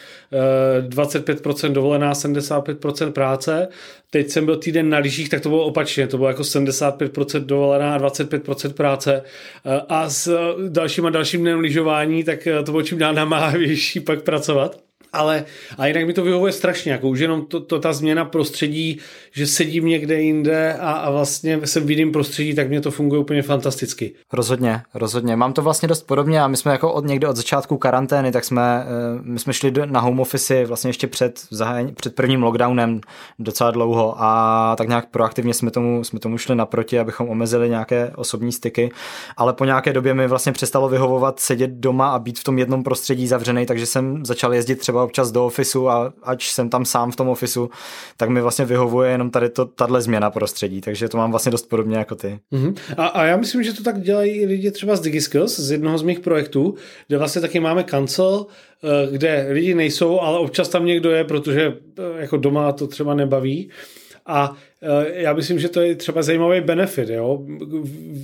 [0.89, 3.67] 25% eh, dovolená, 75% práce.
[4.10, 7.95] Teď jsem byl týden na lyžích, tak to bylo opačně, to bylo jako 75% dovolená
[7.95, 9.23] a 25% práce.
[9.65, 10.38] Eh, a s
[10.69, 15.45] dalším a dalším dnem lyžování, tak to bylo čím dál namáhavější pak pracovat ale
[15.78, 18.99] a jinak mi to vyhovuje strašně, jako už jenom to, to, ta změna prostředí,
[19.32, 23.21] že sedím někde jinde a, a vlastně jsem v jiném prostředí, tak mě to funguje
[23.21, 24.13] úplně fantasticky.
[24.34, 25.36] Rozhodně, rozhodně.
[25.36, 28.45] Mám to vlastně dost podobně a my jsme jako od někde od začátku karantény, tak
[28.45, 31.41] jsme, eh, my jsme šli na home office vlastně ještě před,
[31.95, 33.01] před prvním lockdownem
[33.39, 38.12] docela dlouho a tak nějak proaktivně jsme tomu, jsme tomu šli naproti, abychom omezili nějaké
[38.15, 38.91] osobní styky,
[39.38, 42.84] ale po nějaké době mi vlastně přestalo vyhovovat sedět doma a být v tom jednom
[42.84, 47.12] prostředí zavřený, takže jsem začal jezdit třeba občas do ofisu a ač jsem tam sám
[47.12, 47.70] v tom ofisu,
[48.18, 51.70] tak mi vlastně vyhovuje jenom tady to, tahle změna prostředí, takže to mám vlastně dost
[51.70, 52.39] podobně jako ty.
[52.54, 52.76] Uh-huh.
[52.98, 55.98] A, a já myslím, že to tak dělají i lidi třeba z DigiSkills, z jednoho
[55.98, 56.76] z mých projektů,
[57.08, 58.46] kde vlastně taky máme kancel,
[58.84, 63.13] eh, kde lidi nejsou, ale občas tam někdo je, protože eh, jako doma to třeba
[63.13, 63.70] nebaví.
[64.26, 67.10] A eh, já myslím, že to je třeba zajímavý benefit.
[67.10, 67.39] Jo?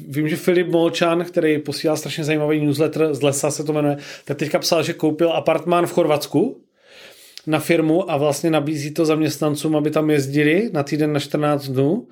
[0.07, 4.37] Vím, že Filip Molčan, který posílá strašně zajímavý newsletter z lesa, se to jmenuje, tak
[4.37, 6.61] teďka psal, že koupil apartmán v Chorvatsku
[7.47, 12.07] na firmu a vlastně nabízí to zaměstnancům, aby tam jezdili na týden na 14 dnů.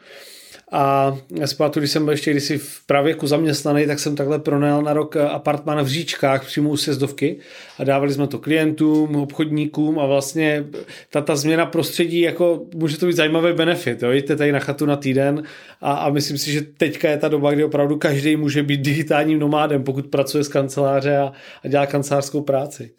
[0.71, 4.39] A já si pamatuju, když jsem byl ještě kdysi v pravěku zaměstnaný, tak jsem takhle
[4.39, 7.37] pronajal na rok apartmán v Říčkách přímo u sjezdovky
[7.79, 10.65] a dávali jsme to klientům, obchodníkům a vlastně
[11.09, 14.03] ta, ta změna prostředí, jako může to být zajímavý benefit.
[14.03, 14.11] Jo?
[14.11, 15.43] Jděte tady na chatu na týden
[15.81, 19.39] a, a myslím si, že teďka je ta doba, kdy opravdu každý může být digitálním
[19.39, 21.31] nomádem, pokud pracuje z kanceláře a,
[21.63, 22.91] a dělá kancelářskou práci.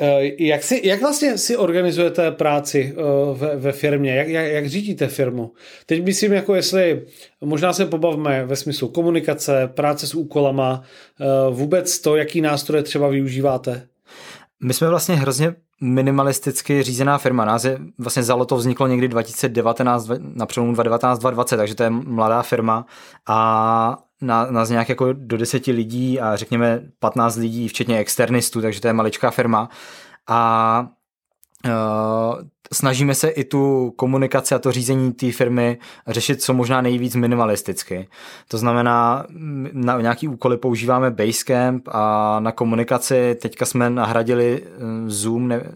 [0.00, 3.02] Eh, jak, si, jak vlastně si organizujete práci eh,
[3.34, 4.14] ve, ve firmě?
[4.14, 5.52] Jak, jak, jak řídíte firmu?
[5.86, 7.02] Teď myslím, jako jestli
[7.40, 10.82] možná se pobavme ve smyslu komunikace, práce s úkolama,
[11.20, 13.86] eh, vůbec to, jaký nástroje třeba využíváte?
[14.64, 17.44] My jsme vlastně hrozně minimalisticky řízená firma.
[17.44, 22.42] Nás je, vlastně Zalo to vzniklo někdy 2019, na přelomu 2019-2020, takže to je mladá
[22.42, 22.86] firma
[23.28, 28.80] a na, nás nějak jako do deseti lidí a řekněme 15 lidí, včetně externistů, takže
[28.80, 29.68] to je maličká firma.
[30.28, 30.86] A
[31.66, 37.16] uh, snažíme se i tu komunikaci a to řízení té firmy řešit co možná nejvíc
[37.16, 38.08] minimalisticky.
[38.48, 39.26] To znamená,
[39.72, 44.68] na nějaký úkoly používáme Basecamp a na komunikaci teďka jsme nahradili eh,
[45.06, 45.72] Zoom, ne,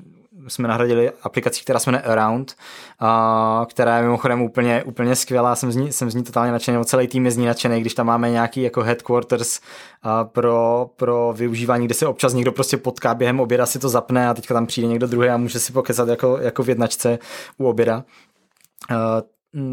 [0.48, 2.54] jsme nahradili aplikací, která se jmenuje Around,
[3.00, 6.84] a, která je mimochodem úplně, úplně skvělá, jsem z ní, jsem z ní totálně nadšený,
[6.84, 9.60] celý tým je z ní nadšený, když tam máme nějaký jako headquarters
[10.02, 14.28] a pro, pro využívání, kde se občas někdo prostě potká během oběda, si to zapne
[14.28, 17.18] a teďka tam přijde někdo druhý a může si pokecat jako, jako v jednačce
[17.58, 18.04] u oběda.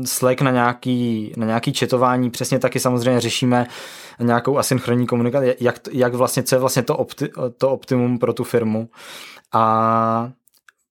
[0.05, 3.67] Slack na nějaký, na nějaký četování, přesně taky samozřejmě řešíme
[4.19, 8.43] nějakou asynchronní komunikaci, jak, jak vlastně, co je vlastně to, opti, to optimum pro tu
[8.43, 8.89] firmu.
[9.53, 10.31] A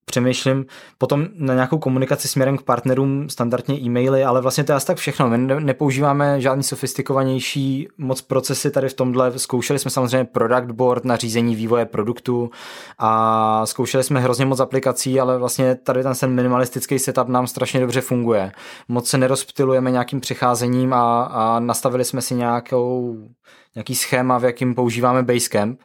[0.05, 0.65] přemýšlím
[0.97, 4.97] potom na nějakou komunikaci směrem k partnerům, standardně e-maily, ale vlastně to je asi tak
[4.97, 5.29] všechno.
[5.29, 9.39] My nepoužíváme žádný sofistikovanější moc procesy tady v tomhle.
[9.39, 12.51] Zkoušeli jsme samozřejmě product board na řízení vývoje produktu
[12.99, 17.79] a zkoušeli jsme hrozně moc aplikací, ale vlastně tady ten, ten minimalistický setup nám strašně
[17.79, 18.51] dobře funguje.
[18.87, 23.17] Moc se nerozptilujeme nějakým přecházením a, a nastavili jsme si nějakou
[23.75, 25.79] nějaký schéma, v jakým používáme Basecamp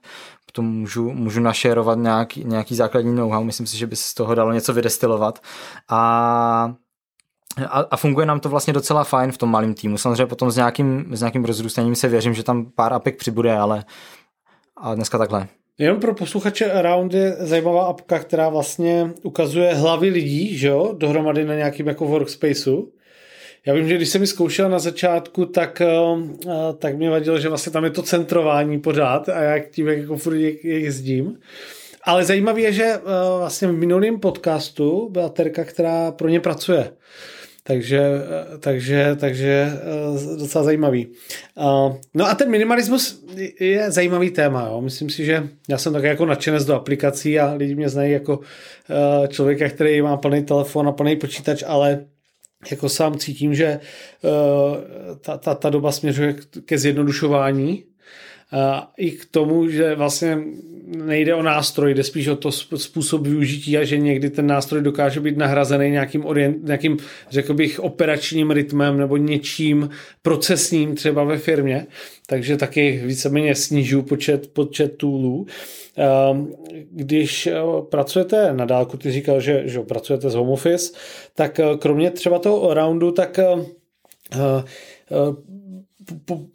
[0.58, 4.34] to můžu, můžu našerovat nějaký, nějaký základní know-how, myslím si, že by se z toho
[4.34, 5.38] dalo něco vydestilovat
[5.88, 6.72] a
[7.66, 9.98] a, a funguje nám to vlastně docela fajn v tom malém týmu.
[9.98, 13.84] Samozřejmě potom s nějakým, s nějakým rozrůstaním se věřím, že tam pár apek přibude, ale
[14.76, 15.48] a dneska takhle.
[15.78, 21.44] Jenom pro posluchače Around je zajímavá apka, která vlastně ukazuje hlavy lidí, že jo, dohromady
[21.44, 22.92] na nějakým jako workspaceu.
[23.66, 25.86] Já vím, že když jsem mi zkoušel na začátku, tak, eh,
[26.46, 30.16] eh, tak mě vadilo, že vlastně tam je to centrování pořád a jak tím jako
[30.16, 31.38] furt jezdím.
[32.02, 33.00] Ale zajímavé je, že eh,
[33.38, 36.90] vlastně v minulém podcastu byla Terka, která pro ně pracuje.
[37.62, 38.02] Takže,
[38.60, 39.72] takže, takže
[40.38, 41.06] docela zajímavý.
[42.14, 43.24] No a ten minimalismus
[43.60, 44.66] je zajímavý téma.
[44.66, 44.80] Jo.
[44.80, 48.40] Myslím si, že já jsem tak jako nadšenec do aplikací a lidi mě znají jako
[49.28, 52.04] člověka, který má plný telefon a plný počítač, ale
[52.70, 53.80] jako sám cítím, že
[54.22, 54.76] uh,
[55.20, 57.84] ta, ta, ta doba směřuje ke zjednodušování
[58.96, 60.38] i k tomu, že vlastně
[60.86, 65.20] nejde o nástroj, jde spíš o to způsob využití a že někdy ten nástroj dokáže
[65.20, 66.96] být nahrazený nějakým, orient, nějakým
[67.30, 69.90] řekl bych, operačním rytmem nebo něčím
[70.22, 71.86] procesním třeba ve firmě.
[72.26, 75.46] Takže taky víceméně snižuju počet, počet toolů.
[75.96, 76.52] Ehm,
[76.90, 77.54] když eh,
[77.90, 80.92] pracujete na dálku, ty říkal, že, že pracujete z home office,
[81.34, 83.64] tak eh, kromě třeba toho roundu, tak eh,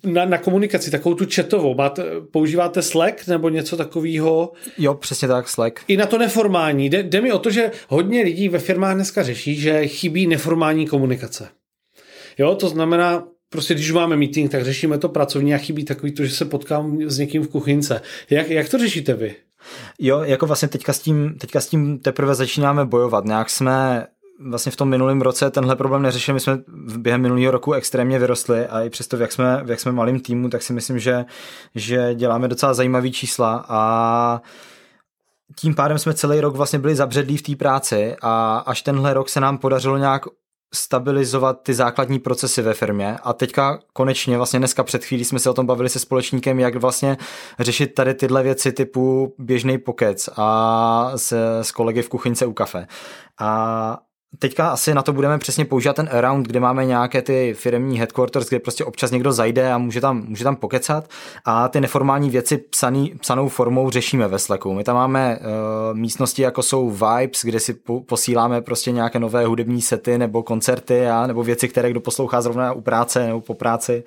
[0.03, 4.51] na, na komunikaci, takovou tu chatovou, máte, používáte Slack nebo něco takového?
[4.77, 5.79] Jo, přesně tak, Slack.
[5.87, 6.89] I na to neformální.
[6.89, 10.87] Jde, jde mi o to, že hodně lidí ve firmách dneska řeší, že chybí neformální
[10.87, 11.49] komunikace.
[12.37, 16.25] Jo, to znamená, prostě když máme meeting, tak řešíme to pracovně a chybí takový to,
[16.25, 18.01] že se potkám s někým v kuchynce.
[18.29, 19.35] Jak, jak to řešíte vy?
[19.99, 23.25] Jo, jako vlastně teďka s, tím, teďka s tím teprve začínáme bojovat.
[23.25, 24.07] Nějak jsme
[24.39, 26.33] vlastně v tom minulém roce tenhle problém neřešili.
[26.33, 26.57] My jsme
[26.97, 30.61] během minulého roku extrémně vyrostli a i přesto, jak jsme, jak jsme malým týmu, tak
[30.61, 31.25] si myslím, že,
[31.75, 34.41] že děláme docela zajímavý čísla a
[35.55, 39.29] tím pádem jsme celý rok vlastně byli zabředlí v té práci a až tenhle rok
[39.29, 40.23] se nám podařilo nějak
[40.73, 45.49] stabilizovat ty základní procesy ve firmě a teďka konečně, vlastně dneska před chvílí jsme se
[45.49, 47.17] o tom bavili se společníkem, jak vlastně
[47.59, 52.87] řešit tady tyhle věci typu běžný pokec a s, s kolegy v kuchyňce u kafe.
[53.39, 53.99] A
[54.39, 58.49] teďka asi na to budeme přesně používat ten around, kde máme nějaké ty firmní headquarters,
[58.49, 61.09] kde prostě občas někdo zajde a může tam, může tam pokecat
[61.45, 64.73] a ty neformální věci psaný, psanou formou řešíme ve Slacku.
[64.73, 69.45] My tam máme uh, místnosti, jako jsou Vibes, kde si po, posíláme prostě nějaké nové
[69.45, 73.53] hudební sety nebo koncerty a, nebo věci, které kdo poslouchá zrovna u práce nebo po
[73.53, 74.03] práci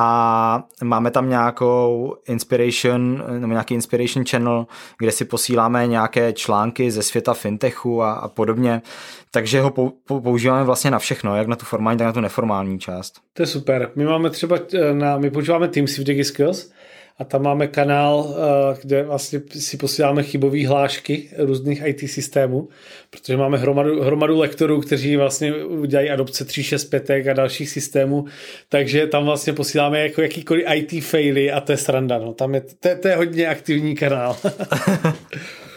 [0.00, 4.66] a máme tam nějakou inspiration, nebo nějaký inspiration channel,
[4.98, 8.82] kde si posíláme nějaké články ze světa fintechu a, a podobně,
[9.30, 9.70] takže ho
[10.06, 13.14] používáme vlastně na všechno, jak na tu formální, tak na tu neformální část.
[13.32, 13.90] To je super.
[13.96, 16.70] My máme třeba, eh, na, my používáme Teams v DigiSkills,
[17.18, 22.68] a tam máme kanál, eh, kde vlastně si posíláme chybové hlášky různých IT systémů,
[23.10, 28.24] protože máme hromadu, hromadu lektorů, kteří vlastně udělají adopce 365 a dalších systémů,
[28.68, 32.18] takže tam vlastně posíláme jako jakýkoliv IT faily a to je sranda.
[32.18, 32.32] No.
[32.32, 34.36] Tam je, to, to je hodně aktivní kanál.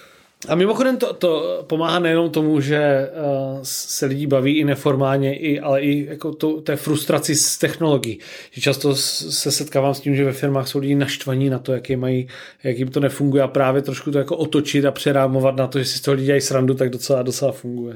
[0.47, 5.59] A mimochodem to, to pomáhá nejenom tomu, že uh, se lidi baví i neformálně, i,
[5.59, 8.19] ale i jako to, té frustraci z technologií.
[8.51, 11.89] Že často se setkávám s tím, že ve firmách jsou lidi naštvaní na to, jak,
[11.89, 12.27] je mají,
[12.63, 15.85] jak jim to nefunguje a právě trošku to jako otočit a přerámovat na to, že
[15.85, 17.95] si z toho lidi dělají srandu, tak docela, docela funguje.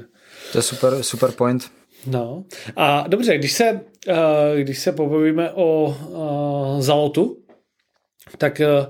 [0.52, 1.70] To je super, super point.
[2.06, 2.44] No.
[2.76, 4.16] A dobře, když se, uh,
[4.56, 5.96] když se pobavíme o
[6.74, 7.36] uh, zalotu,
[8.38, 8.86] tak uh,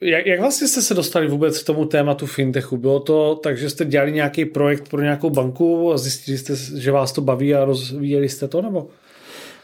[0.00, 2.76] jak, jak vlastně jste se dostali vůbec k tomu tématu fintechu?
[2.76, 6.92] Bylo to tak, že jste dělali nějaký projekt pro nějakou banku a zjistili jste, že
[6.92, 8.88] vás to baví a rozvíjeli jste to, nebo?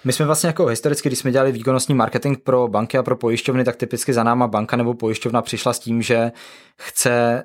[0.05, 3.64] My jsme vlastně jako historicky, když jsme dělali výkonnostní marketing pro banky a pro pojišťovny,
[3.64, 6.33] tak typicky za náma banka nebo pojišťovna přišla s tím, že
[6.79, 7.44] chce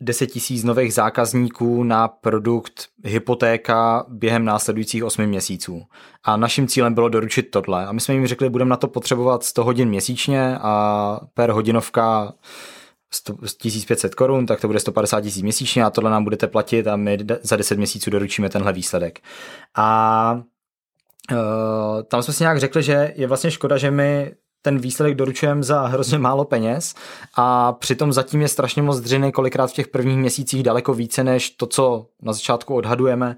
[0.00, 5.82] 10 tisíc nových zákazníků na produkt hypotéka během následujících 8 měsíců.
[6.24, 7.86] A naším cílem bylo doručit tohle.
[7.86, 12.32] A my jsme jim řekli, budeme na to potřebovat 100 hodin měsíčně a per hodinovka
[13.58, 17.18] 1500 korun, tak to bude 150 tisíc měsíčně a tohle nám budete platit a my
[17.42, 19.20] za 10 měsíců doručíme tenhle výsledek.
[19.76, 20.40] A
[21.32, 24.32] Uh, tam jsme si nějak řekli, že je vlastně škoda, že my
[24.66, 26.94] ten výsledek doručujeme za hrozně málo peněz
[27.36, 31.50] a přitom zatím je strašně moc dřiny, kolikrát v těch prvních měsících daleko více než
[31.50, 33.36] to, co na začátku odhadujeme.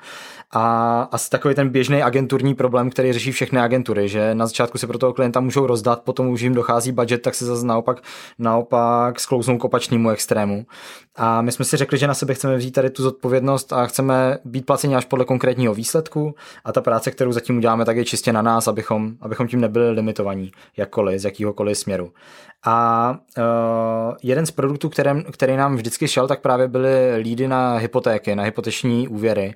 [0.53, 4.87] A asi takový ten běžný agenturní problém, který řeší všechny agentury, že na začátku si
[4.87, 8.03] pro toho klienta můžou rozdat, potom už jim dochází budget, tak se zase naopak,
[8.39, 10.67] naopak sklouznou k opačnému extrému.
[11.17, 14.39] A my jsme si řekli, že na sebe chceme vzít tady tu zodpovědnost a chceme
[14.45, 16.35] být placeni až podle konkrétního výsledku.
[16.65, 19.91] A ta práce, kterou zatím uděláme, tak je čistě na nás, abychom, abychom tím nebyli
[19.91, 22.13] limitovaní jakkoliv, z jakýhokoliv směru.
[22.67, 27.77] A uh, jeden z produktů, který, který nám vždycky šel, tak právě byly lídy na
[27.77, 29.55] hypotéky, na hypoteční úvěry.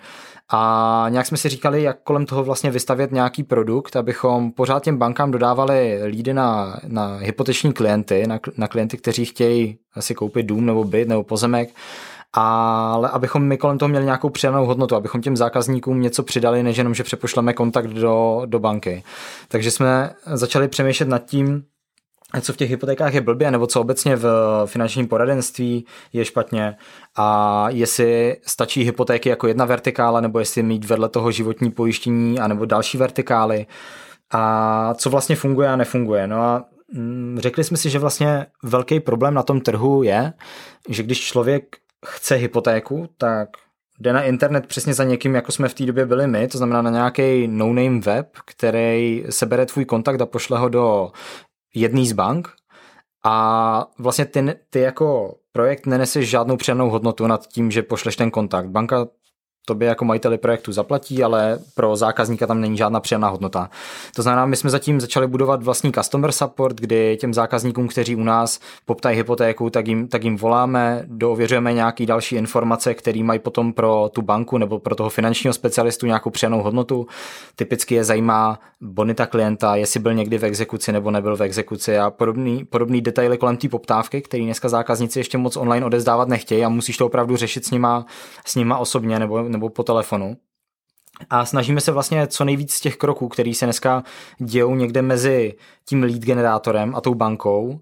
[0.55, 4.97] A nějak jsme si říkali, jak kolem toho vlastně vystavět nějaký produkt, abychom pořád těm
[4.97, 10.67] bankám dodávali lídy na, na hypoteční klienty, na, na klienty, kteří chtějí si koupit dům
[10.67, 11.71] nebo byt nebo pozemek,
[12.33, 16.77] ale abychom my kolem toho měli nějakou přidanou hodnotu, abychom těm zákazníkům něco přidali, než
[16.77, 19.03] jenom, že přepošleme kontakt do, do banky.
[19.49, 21.65] Takže jsme začali přemýšlet nad tím,
[22.41, 24.27] co v těch hypotékách je blbě, nebo co obecně v
[24.67, 26.77] finančním poradenství je špatně
[27.17, 32.65] a jestli stačí hypotéky jako jedna vertikála, nebo jestli mít vedle toho životní pojištění, anebo
[32.65, 33.67] další vertikály
[34.31, 36.27] a co vlastně funguje a nefunguje.
[36.27, 40.33] No a mm, řekli jsme si, že vlastně velký problém na tom trhu je,
[40.89, 43.49] že když člověk chce hypotéku, tak
[43.99, 46.83] jde na internet přesně za někým, jako jsme v té době byli my, to znamená
[46.83, 51.13] na nějaký no-name web, který sebere tvůj kontakt a pošle ho do
[51.75, 52.49] jedný z bank
[53.25, 58.31] a vlastně ty, ty jako projekt neneseš žádnou přidanou hodnotu nad tím, že pošleš ten
[58.31, 58.69] kontakt.
[58.69, 59.07] Banka
[59.65, 63.71] tobě jako majiteli projektu zaplatí, ale pro zákazníka tam není žádná přidaná hodnota.
[64.17, 68.23] To znamená, my jsme zatím začali budovat vlastní customer support, kdy těm zákazníkům, kteří u
[68.23, 73.73] nás poptají hypotéku, tak jim, tak jim voláme, doověřujeme nějaké další informace, které mají potom
[73.73, 77.07] pro tu banku nebo pro toho finančního specialistu nějakou přidanou hodnotu.
[77.57, 82.11] Typicky je zajímá bonita klienta, jestli byl někdy v exekuci nebo nebyl v exekuci a
[82.11, 86.69] podobný, podobný detaily kolem té poptávky, který dneska zákazníci ještě moc online odezdávat nechtějí a
[86.69, 88.07] musíš to opravdu řešit s nima,
[88.45, 90.37] s nima osobně nebo nebo po telefonu.
[91.31, 94.03] A snažíme se vlastně co nejvíc z těch kroků, který se dneska
[94.39, 97.81] dějou někde mezi tím lead generátorem a tou bankou,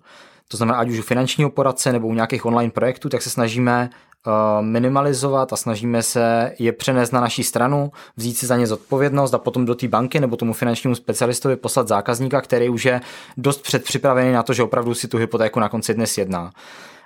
[0.49, 3.91] to znamená ať už u finančního poradce nebo u nějakých online projektů, tak se snažíme
[4.27, 4.33] uh,
[4.67, 9.39] minimalizovat a snažíme se je přenést na naší stranu, vzít si za ně zodpovědnost a
[9.39, 13.01] potom do té banky nebo tomu finančnímu specialistovi poslat zákazníka, který už je
[13.37, 16.53] dost předpřipravený na to, že opravdu si tu hypotéku na konci dnes jedná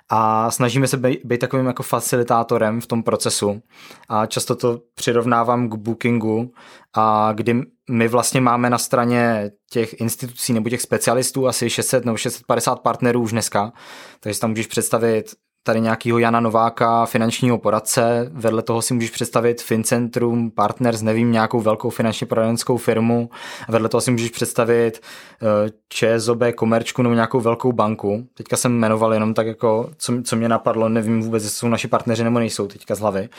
[0.09, 3.61] a snažíme se být, být takovým jako facilitátorem v tom procesu.
[4.09, 6.51] A často to přirovnávám k bookingu.
[6.93, 12.17] A kdy my vlastně máme na straně těch institucí nebo těch specialistů asi 600 nebo
[12.17, 13.73] 650 partnerů už dneska,
[14.19, 15.31] takže tam můžeš představit
[15.65, 21.61] tady nějakého Jana Nováka, finančního poradce, vedle toho si můžeš představit FinCentrum, Partners, nevím, nějakou
[21.61, 23.29] velkou finančně poradenskou firmu,
[23.67, 25.01] a vedle toho si můžeš představit
[25.41, 28.27] eh, ČSOB, Komerčku nebo nějakou velkou banku.
[28.33, 31.87] Teďka jsem jmenoval jenom tak jako, co, co mě napadlo, nevím vůbec, jestli jsou naši
[31.87, 33.29] partneři nebo nejsou teďka z hlavy.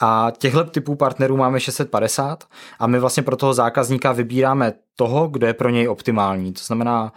[0.00, 2.44] A těchto typů partnerů máme 650
[2.78, 6.52] a my vlastně pro toho zákazníka vybíráme toho, kdo je pro něj optimální.
[6.52, 7.12] To znamená,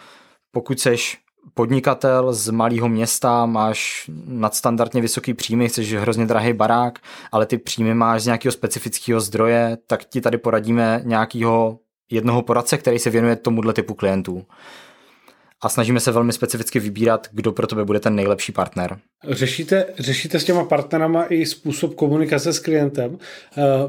[0.52, 1.17] pokud seš
[1.54, 7.00] podnikatel z malého města, máš nadstandardně vysoký příjmy, chceš hrozně drahý barák,
[7.32, 11.80] ale ty příjmy máš z nějakého specifického zdroje, tak ti tady poradíme nějakého
[12.12, 14.46] jednoho poradce, který se věnuje tomuhle typu klientů
[15.62, 18.98] a snažíme se velmi specificky vybírat, kdo pro tebe bude ten nejlepší partner.
[19.30, 23.12] Řešíte, řešíte s těma partnerama i způsob komunikace s klientem?
[23.12, 23.17] Uh,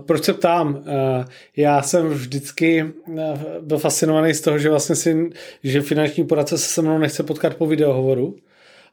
[0.06, 0.74] proč se ptám?
[0.74, 0.82] Uh,
[1.56, 3.20] já jsem vždycky uh,
[3.60, 5.30] byl fascinovaný z toho, že vlastně si,
[5.64, 8.36] že finanční poradce se se mnou nechce potkat po videohovoru.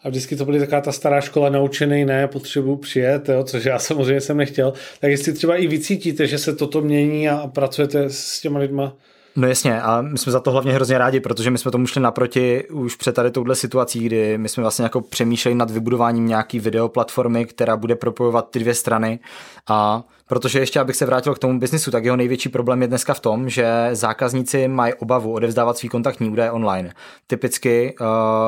[0.03, 3.79] A vždycky to byly taková ta stará škola naučený, ne, potřebuji přijet, jo, což já
[3.79, 4.73] samozřejmě jsem nechtěl.
[4.99, 8.97] Tak jestli třeba i vycítíte, že se toto mění a pracujete s těma lidma
[9.37, 12.01] No jasně, a my jsme za to hlavně hrozně rádi, protože my jsme tomu šli
[12.01, 16.59] naproti už před tady touhle situací, kdy my jsme vlastně jako přemýšleli nad vybudováním nějaký
[16.59, 19.19] videoplatformy, která bude propojovat ty dvě strany.
[19.67, 23.13] A protože ještě, abych se vrátil k tomu biznisu, tak jeho největší problém je dneska
[23.13, 26.93] v tom, že zákazníci mají obavu odevzdávat svý kontaktní údaje online.
[27.27, 28.07] Typicky uh,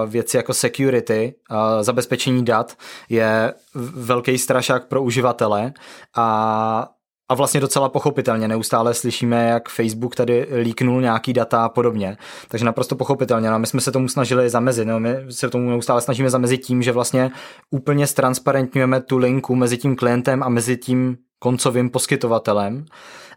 [0.09, 2.77] věci jako security, uh, zabezpečení dat
[3.09, 3.53] je
[3.93, 5.73] velký strašák pro uživatele
[6.15, 6.89] a
[7.29, 12.17] a vlastně docela pochopitelně, neustále slyšíme, jak Facebook tady líknul nějaký data a podobně.
[12.47, 13.49] Takže naprosto pochopitelně.
[13.49, 14.87] No, my jsme se tomu snažili zamezit.
[14.87, 17.31] No, my se tomu neustále snažíme zamezit tím, že vlastně
[17.71, 22.85] úplně ztransparentňujeme tu linku mezi tím klientem a mezi tím koncovým poskytovatelem.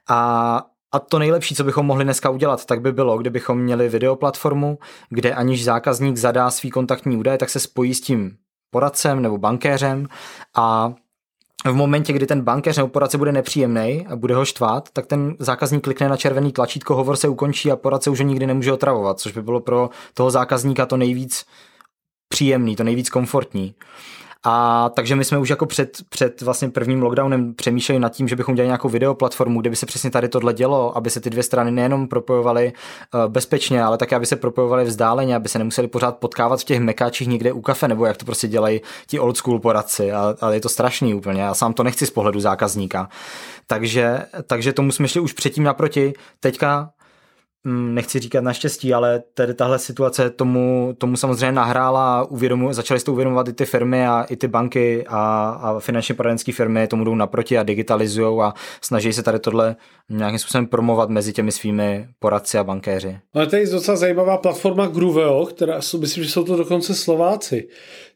[0.08, 0.62] A
[0.94, 4.78] a to nejlepší, co bychom mohli dneska udělat, tak by bylo, kdybychom měli videoplatformu,
[5.08, 8.36] kde aniž zákazník zadá svý kontaktní údaje, tak se spojí s tím
[8.70, 10.08] poradcem nebo bankéřem
[10.56, 10.94] a
[11.64, 15.36] v momentě, kdy ten bankéř nebo poradce bude nepříjemný a bude ho štvát, tak ten
[15.38, 19.20] zákazník klikne na červený tlačítko, hovor se ukončí a poradce už ho nikdy nemůže otravovat,
[19.20, 21.46] což by bylo pro toho zákazníka to nejvíc
[22.28, 23.74] příjemný, to nejvíc komfortní.
[24.44, 28.36] A takže my jsme už jako před, před vlastně prvním lockdownem přemýšleli nad tím, že
[28.36, 31.42] bychom dělali nějakou videoplatformu, kde by se přesně tady tohle dělo, aby se ty dvě
[31.42, 32.72] strany nejenom propojovaly
[33.14, 36.80] uh, bezpečně, ale také, aby se propojovaly vzdáleně, aby se nemuseli pořád potkávat v těch
[36.80, 40.12] mekáčích někde u kafe, nebo jak to prostě dělají ti old school poradci.
[40.12, 41.42] A, a je to strašný úplně.
[41.42, 43.08] Já sám to nechci z pohledu zákazníka.
[43.66, 46.12] Takže, takže tomu jsme šli už předtím naproti.
[46.40, 46.90] Teďka
[47.64, 53.12] nechci říkat naštěstí, ale tady tahle situace tomu, tomu samozřejmě nahrála, uvědomu, začaly s to
[53.12, 57.14] uvědomovat i ty firmy a i ty banky a, a finančně poradenské firmy tomu jdou
[57.14, 59.76] naproti a digitalizují a snaží se tady tohle
[60.08, 63.18] nějakým způsobem promovat mezi těmi svými poradci a bankéři.
[63.34, 67.68] Ale tady je docela zajímavá platforma Gruveo, která myslím, že jsou to dokonce Slováci,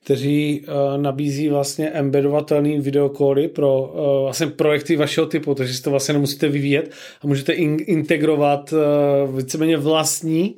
[0.07, 5.91] kteří uh, nabízí vlastně embedovatelný videokoly pro uh, vlastně projekty vašeho typu, takže si to
[5.91, 6.91] vlastně nemusíte vyvíjet
[7.23, 10.55] a můžete in- integrovat uh, víceméně vlastní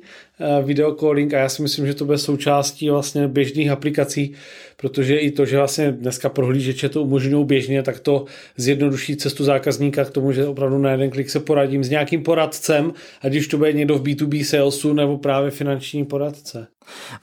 [0.63, 4.33] videocalling a já si myslím, že to bude součástí vlastně běžných aplikací,
[4.77, 8.25] protože i to, že vlastně dneska prohlížeče to umožňují běžně, tak to
[8.57, 12.93] zjednoduší cestu zákazníka k tomu, že opravdu na jeden klik se poradím s nějakým poradcem,
[13.21, 16.67] ať už to bude někdo v B2B salesu nebo právě finanční poradce.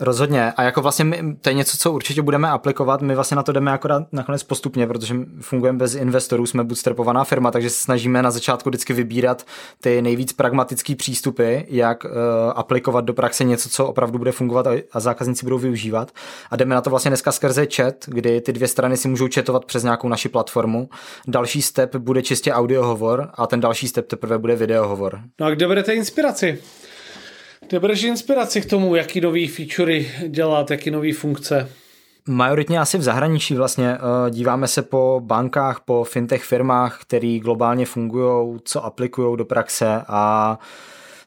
[0.01, 0.53] Rozhodně.
[0.53, 3.03] A jako vlastně my, to je něco, co určitě budeme aplikovat.
[3.03, 7.51] My vlastně na to jdeme akorát nakonec postupně, protože fungujeme bez investorů, jsme bootstrapovaná firma,
[7.51, 9.47] takže se snažíme na začátku vždycky vybírat
[9.81, 12.11] ty nejvíc pragmatické přístupy, jak uh,
[12.55, 16.11] aplikovat do praxe něco, co opravdu bude fungovat a, zákazníci budou využívat.
[16.51, 19.65] A jdeme na to vlastně dneska skrze chat, kdy ty dvě strany si můžou chatovat
[19.65, 20.89] přes nějakou naši platformu.
[21.29, 25.21] Další step bude čistě audiohovor a ten další step teprve bude videohovor.
[25.41, 26.59] No a kde berete inspiraci?
[27.69, 31.69] Kde bereš inspiraci k tomu, jaký nový featurey dělat, jaký nový funkce?
[32.29, 37.87] Majoritně asi v zahraničí vlastně eh, díváme se po bankách, po fintech firmách, které globálně
[37.87, 40.59] fungují, co aplikují do praxe a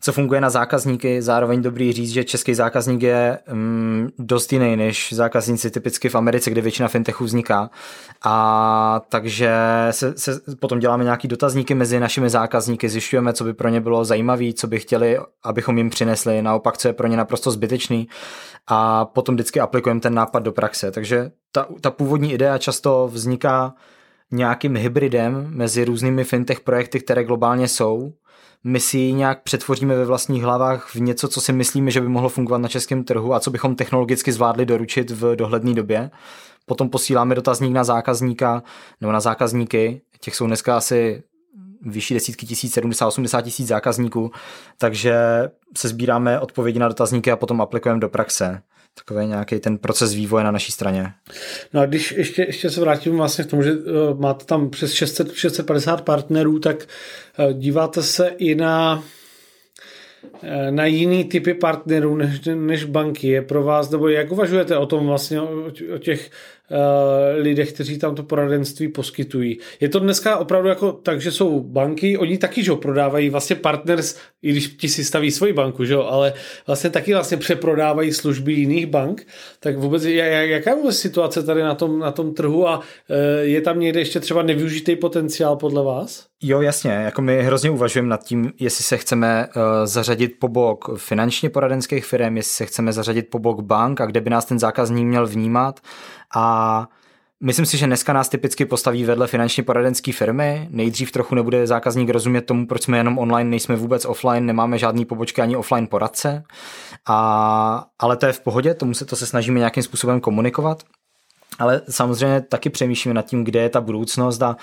[0.02, 1.22] co funguje na zákazníky.
[1.22, 6.50] Zároveň dobrý říct, že český zákazník je mm, dost jiný než zákazníci typicky v Americe,
[6.50, 7.70] kde většina fintechů vzniká.
[8.24, 9.52] A takže
[9.92, 14.06] se, se potom děláme nějaký dotazníky mezi našimi zákazníky, zjišťujeme, co by pro ně bylo
[14.06, 18.08] zajímavé, co by chtěli, abychom jim přinesli, naopak, co je pro ně naprosto zbytečný.
[18.68, 20.92] A potom vždycky aplikujeme ten nápad do praxe.
[20.92, 23.74] Takže ta, ta původní idea často vzniká
[24.32, 28.14] nějakým hybridem mezi různými fintech projekty, které globálně jsou
[28.64, 32.08] my si ji nějak přetvoříme ve vlastních hlavách v něco, co si myslíme, že by
[32.08, 36.12] mohlo fungovat na českém trhu a co bychom technologicky zvládli doručit v dohledné době.
[36.66, 38.64] Potom posíláme dotazník na zákazníka
[39.02, 41.24] nebo na zákazníky, těch jsou dneska asi
[41.82, 44.32] vyšší desítky tisíc, 70, 80 tisíc zákazníků,
[44.78, 45.16] takže
[45.78, 48.62] se sbíráme odpovědi na dotazníky a potom aplikujeme do praxe
[48.98, 51.14] takový nějaký ten proces vývoje na naší straně.
[51.74, 54.94] No a když ještě, ještě se vrátím vlastně k tomu, že uh, máte tam přes
[54.94, 56.86] 600, 650 partnerů, tak
[57.40, 59.04] uh, díváte se i na
[60.44, 64.86] Eh, na jiný typy partnerů než, než banky je pro vás, nebo jak uvažujete o
[64.86, 66.32] tom vlastně, o, těch
[67.36, 69.60] lidech, kteří tam to poradenství poskytují.
[69.80, 74.18] Je to dneska opravdu jako tak, že jsou banky, oni taky, že prodávají vlastně partners,
[74.42, 76.34] i když ti si staví svoji banku, že ale
[76.68, 79.28] vlastně taky vlastně přeprodávají služby jiných bank,
[79.60, 82.84] tak vůbec jaká je vůbec situace tady na tom, na tom trhu a uh,
[83.42, 86.26] je tam někde ještě třeba nevyužitý potenciál podle vás?
[86.42, 90.98] Jo, jasně, jako my hrozně uvažujeme nad tím, jestli se chceme uh, zařadit po bok
[90.98, 94.60] finančně poradenských firm, jestli se chceme zařadit po bok bank a kde by nás ten
[94.60, 95.80] zákazník měl vnímat
[96.36, 96.59] a
[97.44, 100.68] Myslím si, že dneska nás typicky postaví vedle finančně poradenské firmy.
[100.72, 105.06] Nejdřív trochu nebude zákazník rozumět tomu, proč jsme jenom online, nejsme vůbec offline, nemáme žádný
[105.06, 106.44] pobočky ani offline poradce.
[107.08, 110.84] A, ale to je v pohodě, tomu se to se snažíme nějakým způsobem komunikovat.
[111.60, 114.58] Ale samozřejmě taky přemýšlíme nad tím, kde je ta budoucnost a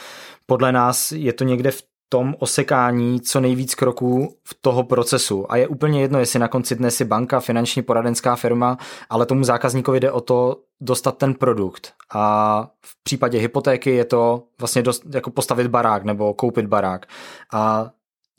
[0.46, 5.52] podle nás je to někde v tom osekání co nejvíc kroků v toho procesu.
[5.52, 8.78] A je úplně jedno, jestli na konci dne si banka, finanční poradenská firma,
[9.10, 11.92] ale tomu zákazníkovi jde o to dostat ten produkt.
[12.14, 17.06] A v případě hypotéky je to vlastně dost, jako postavit barák nebo koupit barák.
[17.52, 17.90] A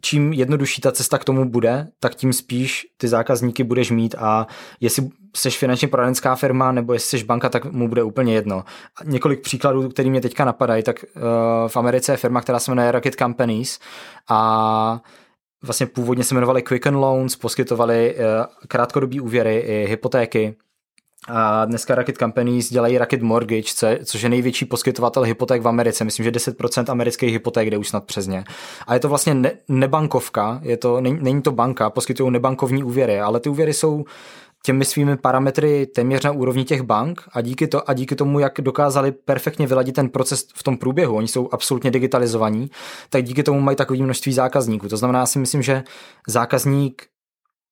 [0.02, 4.48] čím jednodušší ta cesta k tomu bude, tak tím spíš ty zákazníky budeš mít a
[4.80, 8.64] jestli jsi finančně poradenská firma nebo jestli jsi banka, tak mu bude úplně jedno.
[9.02, 11.22] A několik příkladů, který mě teďka napadají, tak uh,
[11.68, 13.80] v Americe je firma, která se jmenuje Rocket Companies
[14.30, 15.02] a
[15.64, 18.24] vlastně původně se jmenovali Quicken Loans, poskytovali uh,
[18.68, 20.56] krátkodobý úvěry i hypotéky
[21.28, 26.04] a dneska Rocket Companies dělají Rocket Mortgage, což je největší poskytovatel hypoték v Americe.
[26.04, 28.44] Myslím, že 10% amerických hypoték jde už snad přes ně.
[28.88, 33.20] A je to vlastně ne, nebankovka, je to, není, není to banka, poskytují nebankovní úvěry,
[33.20, 34.06] ale ty úvěry jsou
[34.64, 38.62] těmi svými parametry téměř na úrovni těch bank a díky, to, a díky tomu, jak
[38.62, 42.72] dokázali perfektně vyladit ten proces v tom průběhu, oni jsou absolutně digitalizovaní,
[43.10, 44.90] tak díky tomu mají takové množství zákazníků.
[44.90, 45.84] To znamená, já si myslím, že
[46.28, 47.08] zákazník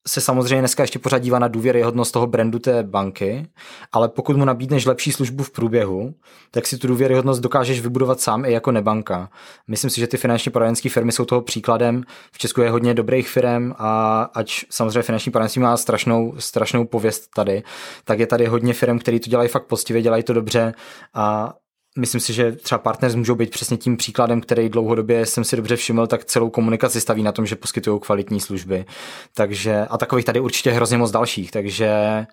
[0.08, 3.48] se samozřejmě dneska ještě pořád dívá na důvěryhodnost toho brandu té banky,
[3.92, 6.14] ale pokud mu nabídneš lepší službu v průběhu,
[6.52, 9.30] tak si tu důvěryhodnost dokážeš vybudovat sám i jako nebanka.
[9.68, 12.04] Myslím si, že ty finanční poradenské firmy jsou toho příkladem.
[12.32, 17.30] V Česku je hodně dobrých firm a ať samozřejmě finanční poradenství má strašnou, strašnou pověst
[17.36, 17.64] tady,
[18.04, 20.74] tak je tady hodně firm, které to dělají fakt poctivě, dělají to dobře
[21.14, 21.54] a
[21.98, 25.76] myslím si, že třeba partners můžou být přesně tím příkladem, který dlouhodobě jsem si dobře
[25.76, 28.86] všiml, tak celou komunikaci staví na tom, že poskytují kvalitní služby.
[29.34, 32.26] Takže, a takových tady určitě hrozně moc dalších, takže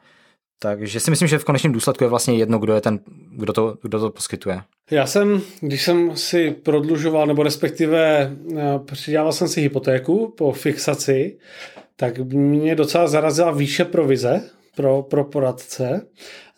[0.63, 3.01] takže si myslím, že v konečném důsledku je vlastně jedno, kdo je ten,
[3.33, 4.61] kdo to, kdo to poskytuje.
[4.91, 11.39] Já jsem, když jsem si prodlužoval, nebo respektive eh, přidělal jsem si hypotéku po fixaci,
[11.97, 14.43] tak mě docela zarazila výše provize
[14.77, 16.07] pro, pro poradce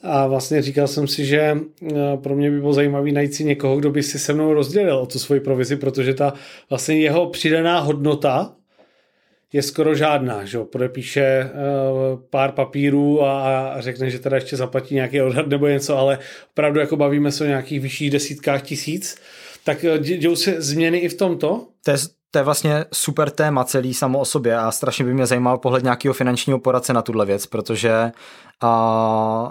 [0.05, 3.77] a vlastně říkal jsem si, že eh, pro mě by bylo zajímavé najít si někoho,
[3.77, 6.33] kdo by si se mnou rozdělil o tu svoji provizi, protože ta
[6.71, 8.53] vlastně jeho přidaná hodnota
[9.55, 14.95] je skoro žádná, že Podepíše uh, pár papírů a, a řekne, že teda ještě zaplatí
[14.95, 16.19] nějaký odhad nebo něco, ale
[16.51, 19.17] opravdu jako bavíme se o nějakých vyšších desítkách tisíc.
[19.65, 21.67] Tak eh, dějou se změny i v tomto?
[21.85, 21.97] To je,
[22.31, 25.83] to je vlastně super téma celý samo o sobě a strašně by mě zajímal pohled
[25.83, 28.13] nějakého finančního poradce na tuhle věc, protože
[28.63, 29.49] uh,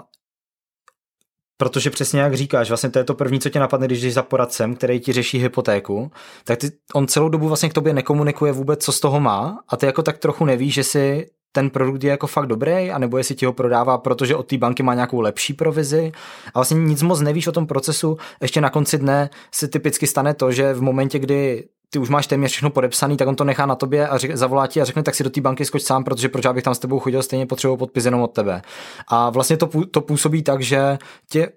[1.56, 4.22] Protože přesně jak říkáš, vlastně to je to první, co tě napadne, když jdeš za
[4.22, 6.10] poradcem, který ti řeší hypotéku,
[6.44, 9.76] tak ty, on celou dobu vlastně k tobě nekomunikuje vůbec, co z toho má a
[9.76, 13.34] ty jako tak trochu nevíš, že si ten produkt je jako fakt dobrý, anebo jestli
[13.34, 16.12] ti ho prodává, protože od té banky má nějakou lepší provizi.
[16.46, 18.16] A vlastně nic moc nevíš o tom procesu.
[18.42, 21.64] Ještě na konci dne se typicky stane to, že v momentě, kdy
[21.94, 24.66] ty už máš téměř všechno podepsaný, tak on to nechá na tobě a řek, zavolá
[24.66, 26.78] ti a řekne, tak si do té banky skoč sám, protože proč bych tam s
[26.78, 28.62] tebou chodil, stejně potřebuji podpis jenom od tebe.
[29.08, 30.98] A vlastně to, to působí tak, že
[31.30, 31.48] tě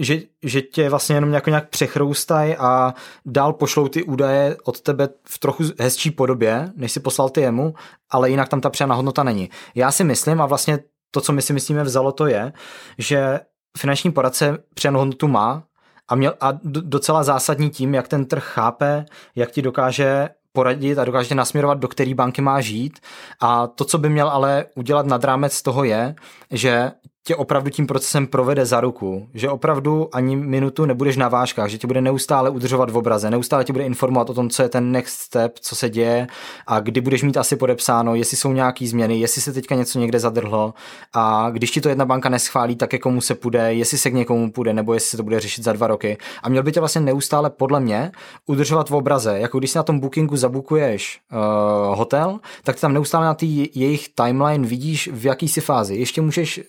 [0.00, 2.94] že, že tě vlastně jenom nějak, nějak přechroustají a
[3.26, 7.74] dál pošlou ty údaje od tebe v trochu hezčí podobě, než si poslal ty jemu,
[8.10, 9.50] ale jinak tam ta přidaná hodnota není.
[9.74, 10.78] Já si myslím a vlastně
[11.10, 12.52] to, co my si myslíme vzalo, to je,
[12.98, 13.40] že
[13.78, 15.62] finanční poradce přidanou hodnotu má
[16.08, 19.04] a, měl, a docela zásadní tím, jak ten trh chápe,
[19.34, 22.98] jak ti dokáže poradit a dokáže nasměrovat, do které banky má žít.
[23.40, 26.14] A to, co by měl ale udělat nad rámec toho je,
[26.50, 26.92] že
[27.26, 31.78] tě opravdu tím procesem provede za ruku, že opravdu ani minutu nebudeš na vážkách, že
[31.78, 34.92] tě bude neustále udržovat v obraze, neustále tě bude informovat o tom, co je ten
[34.92, 36.26] next step, co se děje
[36.66, 40.20] a kdy budeš mít asi podepsáno, jestli jsou nějaké změny, jestli se teďka něco někde
[40.20, 40.74] zadrhlo
[41.12, 44.52] a když ti to jedna banka neschválí, tak komu se půjde, jestli se k někomu
[44.52, 46.18] půjde, nebo jestli se to bude řešit za dva roky.
[46.42, 48.12] A měl by tě vlastně neustále podle mě
[48.46, 53.26] udržovat v obraze, jako když si na tom bookingu zabukuješ uh, hotel, tak tam neustále
[53.26, 55.94] na té jejich timeline vidíš, v jaký si fázi.
[55.94, 56.64] Ještě můžeš uh,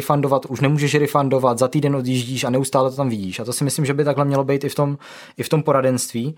[0.00, 3.40] refundovat, už nemůžeš refundovat, za týden odjíždíš a neustále to tam vidíš.
[3.40, 4.98] A to si myslím, že by takhle mělo být i v tom,
[5.36, 6.36] i v tom poradenství.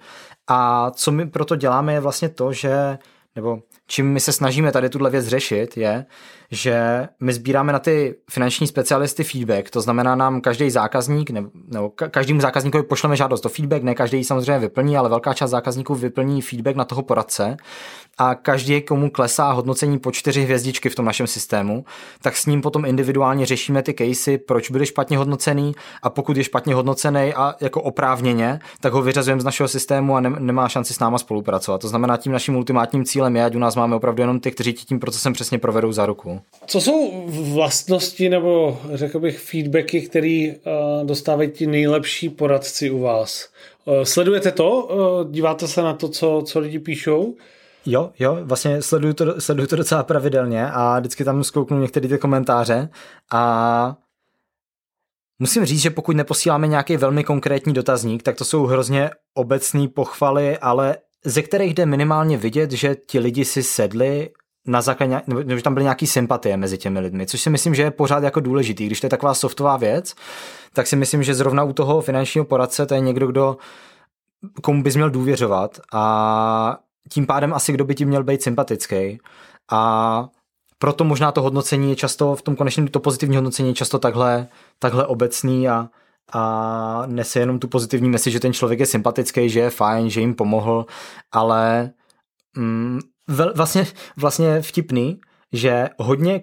[0.49, 2.99] A co my proto děláme je vlastně to, že
[3.37, 6.05] nebo čím my se snažíme tady tuhle věc řešit, je,
[6.53, 11.91] že my sbíráme na ty finanční specialisty feedback, to znamená nám každý zákazník, nebo, nebo
[11.91, 16.43] každému zákazníkovi pošleme žádost o feedback, ne každý samozřejmě vyplní, ale velká část zákazníků vyplní
[16.43, 17.57] feedback na toho poradce
[18.19, 21.85] a každý, komu klesá hodnocení po čtyři hvězdičky v tom našem systému,
[22.23, 26.45] tak s ním potom individuálně řešíme ty casey, proč byly špatně hodnocený a pokud je
[26.45, 30.95] špatně hodnocený a jako oprávněně, tak ho vyřazujeme z našeho systému a ne, nemá šanci
[30.95, 31.81] s náma spolupracovat.
[31.81, 34.73] To znamená, tím naším ultimátním cílem je, ať u nás máme opravdu jenom ty, kteří
[34.73, 36.41] tím procesem přesně provedou za ruku.
[36.66, 43.49] Co jsou vlastnosti nebo řekl bych feedbacky, které uh, dostávají ti nejlepší poradci u vás?
[43.84, 44.70] Uh, sledujete to?
[44.70, 47.34] Uh, díváte se na to, co, co lidi píšou?
[47.86, 52.18] Jo, jo, vlastně sleduju to, sleduju to docela pravidelně a vždycky tam zkouknu některé ty
[52.18, 52.88] komentáře
[53.32, 53.97] a
[55.38, 60.59] musím říct, že pokud neposíláme nějaký velmi konkrétní dotazník, tak to jsou hrozně obecné pochvaly,
[60.59, 64.30] ale ze kterých jde minimálně vidět, že ti lidi si sedli
[64.67, 67.83] na základě, nebo že tam byly nějaký sympatie mezi těmi lidmi, což si myslím, že
[67.83, 68.87] je pořád jako důležitý.
[68.87, 70.15] Když to je taková softová věc,
[70.73, 73.57] tak si myslím, že zrovna u toho finančního poradce to je někdo, kdo
[74.63, 76.79] komu bys měl důvěřovat a
[77.11, 79.19] tím pádem asi kdo by ti měl být sympatický.
[79.73, 80.29] A
[80.79, 84.49] proto možná to hodnocení je často, v tom konečném to pozitivní hodnocení je často takhle,
[84.79, 85.89] takhle obecný a,
[86.33, 90.21] a nese jenom tu pozitivní mesi, že ten člověk je sympatický, že je fajn, že
[90.21, 90.87] jim pomohl,
[91.33, 91.91] ale
[92.57, 92.99] mm,
[93.55, 95.20] vlastně, vlastně vtipný,
[95.53, 96.43] že hodně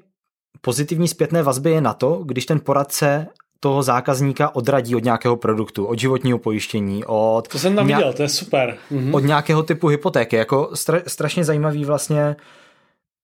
[0.61, 3.27] pozitivní zpětné vazby je na to, když ten poradce
[3.59, 7.47] toho zákazníka odradí od nějakého produktu, od životního pojištění, od...
[7.47, 8.77] To jsem tam nějak, viděl, to je super.
[8.91, 9.15] Mhm.
[9.15, 10.36] Od nějakého typu hypotéky.
[10.36, 12.36] Jako stra, strašně zajímavý vlastně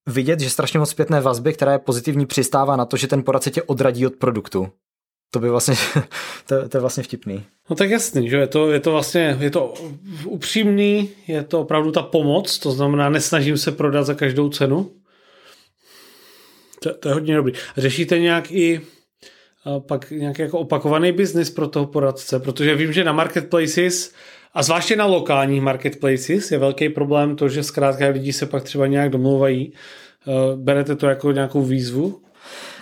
[0.08, 3.50] vidět, že strašně moc zpětné vazby, která je pozitivní, přistává na to, že ten poradce
[3.50, 4.68] tě odradí od produktu.
[5.30, 5.74] To by vlastně,
[6.46, 7.44] to, to je vlastně vtipný.
[7.70, 9.74] No tak jasný, že je to, je to vlastně, je to
[10.24, 14.90] upřímný, je to opravdu ta pomoc, to znamená nesnažím se prodat za každou cenu.
[16.82, 17.52] To, to je hodně dobrý.
[17.76, 18.80] Řešíte nějak i
[19.86, 24.12] pak nějaký jako opakovaný biznis pro toho poradce, protože vím, že na marketplaces
[24.54, 28.86] a zvláště na lokálních marketplaces je velký problém to, že zkrátka lidi se pak třeba
[28.86, 29.72] nějak domlouvají.
[30.56, 32.22] Berete to jako nějakou výzvu?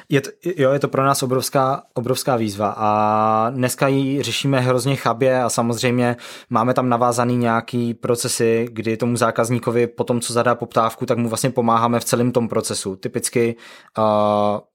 [0.08, 4.96] Je to, jo, je to pro nás obrovská, obrovská výzva a dneska ji řešíme hrozně
[4.96, 6.16] chabě a samozřejmě
[6.50, 11.28] máme tam navázaný nějaký procesy, kdy tomu zákazníkovi po tom, co zadá poptávku, tak mu
[11.28, 12.96] vlastně pomáháme v celém tom procesu.
[12.96, 13.56] Typicky
[13.98, 14.04] uh,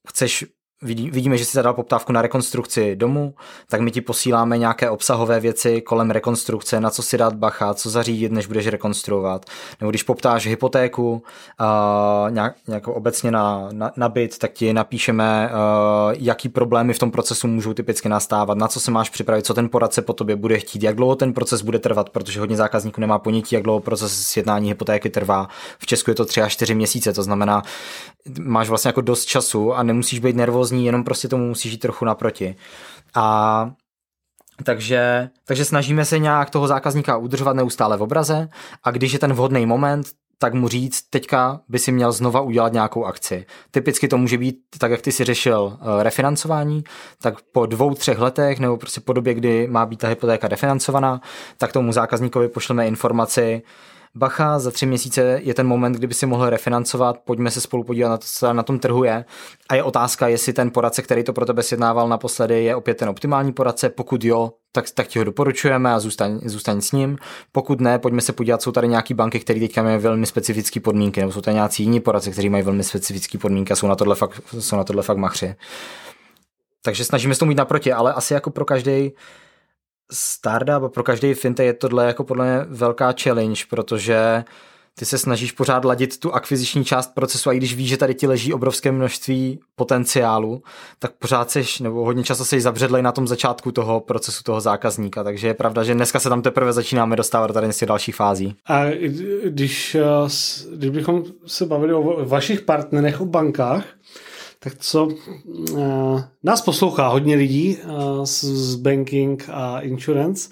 [0.07, 0.45] chceš
[0.81, 3.33] vidíme, že si zadal poptávku na rekonstrukci domu,
[3.67, 7.89] tak my ti posíláme nějaké obsahové věci kolem rekonstrukce, na co si dát bacha, co
[7.89, 9.45] zařídit, než budeš rekonstruovat.
[9.81, 15.49] Nebo když poptáš hypotéku uh, nějak, nějak obecně na, na, na byt, tak ti napíšeme,
[15.51, 19.53] uh, jaký problémy v tom procesu můžou typicky nastávat, na co se máš připravit, co
[19.53, 23.01] ten poradce po tobě bude chtít, jak dlouho ten proces bude trvat, protože hodně zákazníků
[23.01, 25.47] nemá ponětí, jak dlouho proces sjednání hypotéky trvá.
[25.79, 27.63] V Česku je to 3 až 4 měsíce, to znamená,
[28.39, 32.05] máš vlastně jako dost času a nemusíš být nervózní, jenom prostě tomu musíš jít trochu
[32.05, 32.55] naproti.
[33.15, 33.71] A
[34.63, 38.49] takže, takže snažíme se nějak toho zákazníka udržovat neustále v obraze
[38.83, 40.07] a když je ten vhodný moment,
[40.41, 43.45] tak mu říct, teďka by si měl znova udělat nějakou akci.
[43.71, 46.83] Typicky to může být, tak jak ty si řešil eh, refinancování,
[47.21, 51.21] tak po dvou, třech letech nebo prostě po době, kdy má být ta hypotéka refinancovaná,
[51.57, 53.61] tak tomu zákazníkovi pošleme informaci,
[54.15, 58.09] bacha, za tři měsíce je ten moment, kdyby si mohl refinancovat, pojďme se spolu podívat
[58.09, 59.25] na to, co na tom trhu je.
[59.69, 63.09] A je otázka, jestli ten poradce, který to pro tebe sjednával naposledy, je opět ten
[63.09, 63.89] optimální poradce.
[63.89, 67.17] Pokud jo, tak, tak ti ho doporučujeme a zůstaň, zůstaň s ním.
[67.51, 71.19] Pokud ne, pojďme se podívat, jsou tady nějaké banky, které teďka mají velmi specifické podmínky,
[71.19, 74.15] nebo jsou tady nějací jiní poradce, kteří mají velmi specifické podmínky a jsou na tohle
[74.15, 75.55] fakt, jsou na tohle fakt machři.
[76.81, 79.11] Takže snažíme se tomu jít naproti, ale asi jako pro každý
[80.11, 84.43] startup a pro každý fintech je tohle jako podle mě velká challenge, protože
[84.99, 88.13] ty se snažíš pořád ladit tu akviziční část procesu a i když víš, že tady
[88.13, 90.63] ti leží obrovské množství potenciálu,
[90.99, 95.23] tak pořád seš, nebo hodně často jsi zabředlej na tom začátku toho procesu toho zákazníka,
[95.23, 98.15] takže je pravda, že dneska se tam teprve začínáme dostávat do tady z těch dalších
[98.15, 98.55] fází.
[98.65, 98.85] A
[99.43, 100.03] když, eh,
[100.75, 103.83] když bychom se bavili o vašich partnerech, o bankách,
[104.59, 110.49] tak co uh, nás poslouchá hodně lidí uh, z, banking a insurance,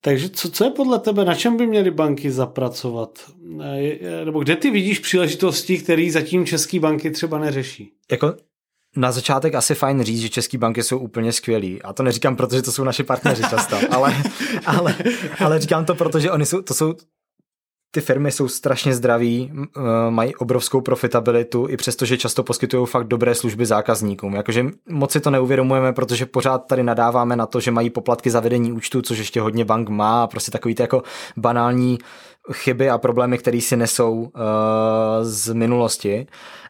[0.00, 3.18] takže co, co je podle tebe, na čem by měly banky zapracovat?
[3.62, 7.92] Eh, nebo kde ty vidíš příležitosti, které zatím české banky třeba neřeší?
[8.10, 8.34] Jako
[8.96, 11.82] na začátek asi fajn říct, že české banky jsou úplně skvělí.
[11.82, 14.14] A to neříkám, protože to jsou naši partneři často, ale,
[14.66, 14.96] ale,
[15.38, 16.94] ale říkám to, protože oni jsou, to jsou
[17.90, 19.52] ty firmy jsou strašně zdraví,
[20.10, 24.34] mají obrovskou profitabilitu, i přesto, že často poskytují fakt dobré služby zákazníkům.
[24.34, 28.40] Jakože moc si to neuvědomujeme, protože pořád tady nadáváme na to, že mají poplatky za
[28.40, 31.02] vedení účtu, což ještě hodně bank má, a prostě takový ty jako
[31.36, 31.98] banální
[32.52, 34.30] chyby a problémy, které si nesou uh,
[35.22, 36.26] z minulosti.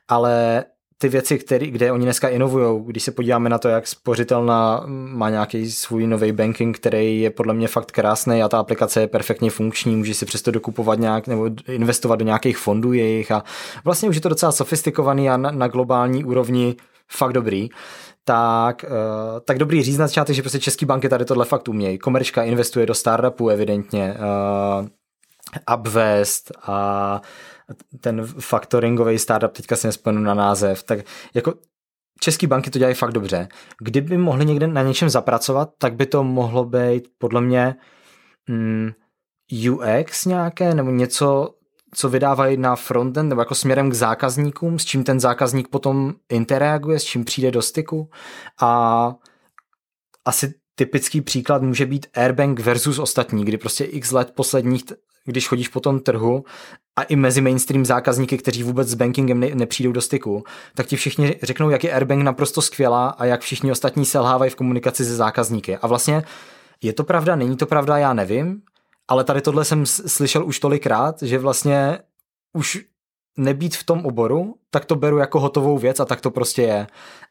[0.09, 0.64] Ale
[0.99, 5.31] ty věci, který, kde oni dneska inovují, když se podíváme na to, jak spořitelná má
[5.31, 9.51] nějaký svůj nový banking, který je podle mě fakt krásný a ta aplikace je perfektně
[9.51, 13.45] funkční, může si přesto dokupovat nějak nebo investovat do nějakých fondů jejich a
[13.85, 16.77] vlastně už je to docela sofistikovaný a na, na globální úrovni
[17.09, 17.69] fakt dobrý
[18.25, 21.99] tak, uh, tak dobrý říct na začátek, že prostě český banky tady tohle fakt umějí.
[21.99, 24.15] Komerčka investuje do startupů evidentně,
[24.81, 24.89] uh,
[25.75, 27.21] Upvest a
[28.01, 30.99] ten faktoringový startup, teďka si nespomenu na název, tak
[31.35, 31.55] jako
[32.21, 33.49] české banky to dělají fakt dobře.
[33.81, 37.75] Kdyby mohli někde na něčem zapracovat, tak by to mohlo být podle mě
[38.49, 38.91] mm,
[39.69, 41.55] UX nějaké, nebo něco,
[41.95, 46.99] co vydávají na frontend, nebo jako směrem k zákazníkům, s čím ten zákazník potom interaguje,
[46.99, 48.11] s čím přijde do styku.
[48.62, 49.14] A
[50.25, 54.85] asi typický příklad může být Airbank versus ostatní, kdy prostě x let posledních
[55.31, 56.45] když chodíš po tom trhu
[56.99, 60.45] a i mezi mainstream zákazníky, kteří vůbec s bankingem ne, nepřijdou do styku,
[60.75, 64.55] tak ti všichni řeknou, jak je Airbank naprosto skvělá a jak všichni ostatní selhávají v
[64.55, 65.77] komunikaci se zákazníky.
[65.77, 66.23] A vlastně
[66.83, 68.63] je to pravda, není to pravda, já nevím,
[69.09, 71.99] ale tady tohle jsem slyšel už tolikrát, že vlastně
[72.53, 72.85] už
[73.37, 76.87] nebýt v tom oboru, tak to beru jako hotovou věc a tak to prostě je.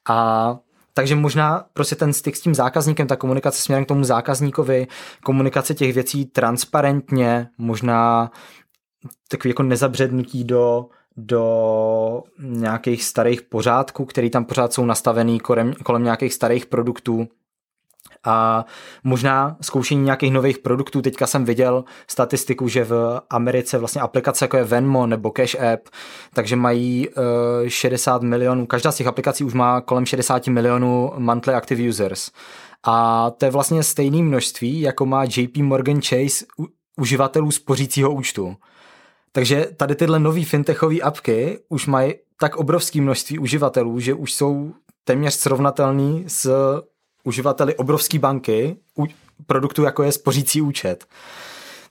[0.09, 0.57] A
[0.93, 4.88] takže možná prostě ten styk s tím zákazníkem, ta komunikace směrem k tomu zákazníkovi,
[5.24, 8.32] komunikace těch věcí transparentně, možná
[9.27, 10.85] takový jako nezabřednutí do,
[11.17, 17.27] do nějakých starých pořádků, který tam pořád jsou nastavený kolem, kolem nějakých starých produktů,
[18.23, 18.65] a
[19.03, 21.01] možná zkoušení nějakých nových produktů.
[21.01, 25.89] Teďka jsem viděl statistiku, že v Americe vlastně aplikace jako je Venmo nebo Cash App,
[26.33, 27.07] takže mají
[27.67, 32.31] 60 milionů, každá z těch aplikací už má kolem 60 milionů monthly active users.
[32.83, 36.45] A to je vlastně stejné množství, jako má JP Morgan Chase
[36.97, 38.55] uživatelů spořícího účtu.
[39.32, 44.73] Takže tady tyhle nové fintechové apky už mají tak obrovské množství uživatelů, že už jsou
[45.03, 46.51] téměř srovnatelný s
[47.23, 48.78] uživateli obrovské banky
[49.45, 51.05] produktu, jako je spořící účet.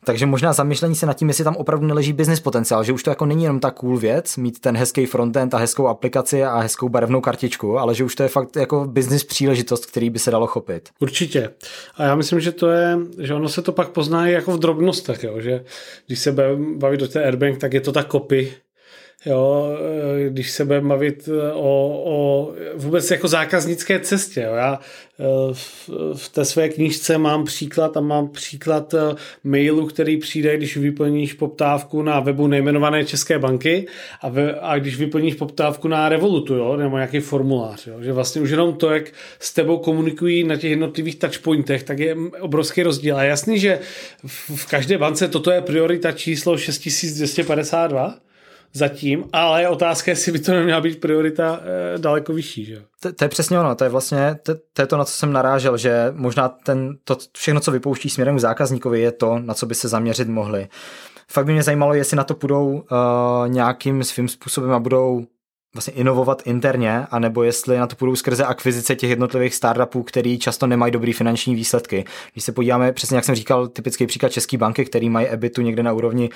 [0.06, 3.10] Takže možná zamýšlení se nad tím, jestli tam opravdu neleží business potenciál, že už to
[3.10, 6.88] jako není jenom ta cool věc, mít ten hezký frontend a hezkou aplikaci a hezkou
[6.88, 10.46] barevnou kartičku, ale že už to je fakt jako business příležitost, který by se dalo
[10.46, 10.88] chopit.
[11.00, 11.50] Určitě.
[11.96, 15.24] A já myslím, že to je, že ono se to pak pozná jako v drobnostech,
[15.24, 15.40] jo?
[15.40, 15.64] že
[16.06, 16.32] když se
[16.76, 18.52] baví do té Airbank, tak je to ta kopy,
[19.26, 19.68] jo,
[20.26, 24.40] eh, když se budeme bavit eh, o, o vůbec jako zákaznické cestě.
[24.40, 24.54] Jo.
[24.54, 24.80] Já
[25.20, 28.94] eh, v, v té své knížce mám příklad a mám příklad
[29.44, 33.86] mailu, který přijde, když vyplníš poptávku na webu nejmenované České banky
[34.20, 37.86] a, ve, a když vyplníš poptávku na Revolutu, jo, nebo nějaký formulář.
[37.86, 38.02] Jo.
[38.02, 39.04] Že vlastně už jenom to, jak
[39.38, 43.16] s tebou komunikují na těch jednotlivých touchpointech, tak je obrovský rozdíl.
[43.16, 43.78] A jasný, že
[44.26, 48.25] v, v každé bance toto je priorita číslo 6252,
[48.76, 51.60] zatím, ale otázka je, jestli by to neměla být priorita
[51.94, 52.64] e, daleko vyšší.
[52.64, 52.82] Že?
[53.00, 55.32] To, to je přesně ono, to je vlastně, to, to je to, na co jsem
[55.32, 59.66] narážel, že možná ten, to všechno, co vypouští směrem k zákazníkovi, je to, na co
[59.66, 60.68] by se zaměřit mohli.
[61.28, 65.26] Fakt by mě zajímalo, jestli na to půjdou uh, nějakým svým způsobem a budou
[65.76, 70.66] vlastně inovovat interně, anebo jestli na to půjdou skrze akvizice těch jednotlivých startupů, který často
[70.66, 72.04] nemají dobrý finanční výsledky.
[72.32, 75.82] Když se podíváme, přesně jak jsem říkal, typický příklad České banky, který mají EBITu někde
[75.82, 76.30] na úrovni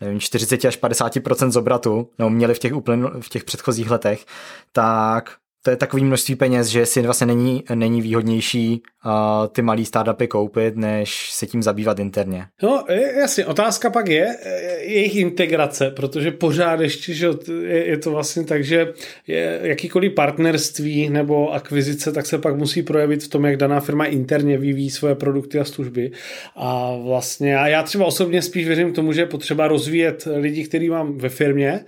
[0.00, 1.12] nevím, 40 až 50
[1.48, 4.24] z obratu, nebo měli v těch, uplyn, v těch předchozích letech,
[4.72, 5.36] tak
[5.66, 9.12] to je takový množství peněz, že si vlastně není, není výhodnější uh,
[9.52, 12.46] ty malý startupy koupit, než se tím zabývat interně.
[12.62, 12.84] No
[13.20, 14.36] jasně, otázka pak je
[14.80, 17.28] jejich integrace, protože pořád ještě, že
[17.62, 18.92] je, je to vlastně tak, že
[19.26, 24.04] je, jakýkoliv partnerství nebo akvizice, tak se pak musí projevit v tom, jak daná firma
[24.04, 26.10] interně vyvíjí svoje produkty a služby.
[26.56, 30.90] A vlastně a já třeba osobně spíš věřím tomu, že je potřeba rozvíjet lidi, který
[30.90, 31.84] mám ve firmě,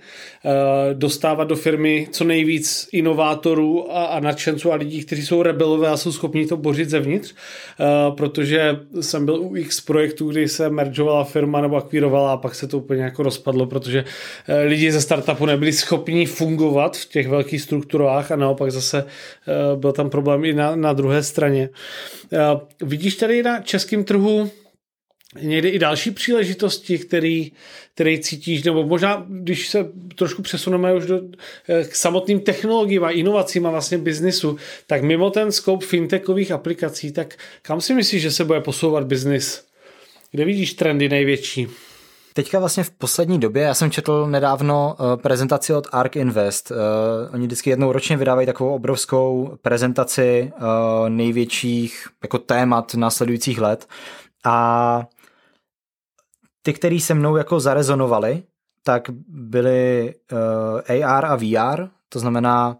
[0.93, 5.97] dostávat do firmy co nejvíc inovátorů, a, a nadšenců a lidí, kteří jsou rebelové a
[5.97, 11.23] jsou schopni to bořit zevnitř, uh, protože jsem byl u X projektů, kdy se mergeovala
[11.23, 15.45] firma nebo akvírovala a pak se to úplně jako rozpadlo, protože uh, lidi ze startupu
[15.45, 20.53] nebyli schopni fungovat v těch velkých strukturách a naopak zase uh, byl tam problém i
[20.53, 21.69] na, na druhé straně.
[22.31, 22.39] Uh,
[22.89, 24.49] vidíš tady na českém trhu
[25.35, 27.51] někdy i další příležitosti, který,
[27.93, 31.21] který cítíš, nebo možná, když se trošku přesuneme už do,
[31.69, 34.57] eh, k samotným technologiím a inovacím a vlastně biznisu,
[34.87, 39.63] tak mimo ten scope fintechových aplikací, tak kam si myslíš, že se bude posouvat biznis?
[40.31, 41.67] Kde vidíš trendy největší?
[42.33, 46.71] Teďka vlastně v poslední době, já jsem četl nedávno uh, prezentaci od Ark Invest.
[46.71, 46.77] Uh,
[47.33, 50.51] oni vždycky jednou ročně vydávají takovou obrovskou prezentaci
[51.07, 53.87] největších jako témat následujících let.
[54.45, 55.07] A
[56.61, 58.43] ty, který se mnou jako zarezonovali,
[58.83, 62.77] tak byly uh, AR a VR, to znamená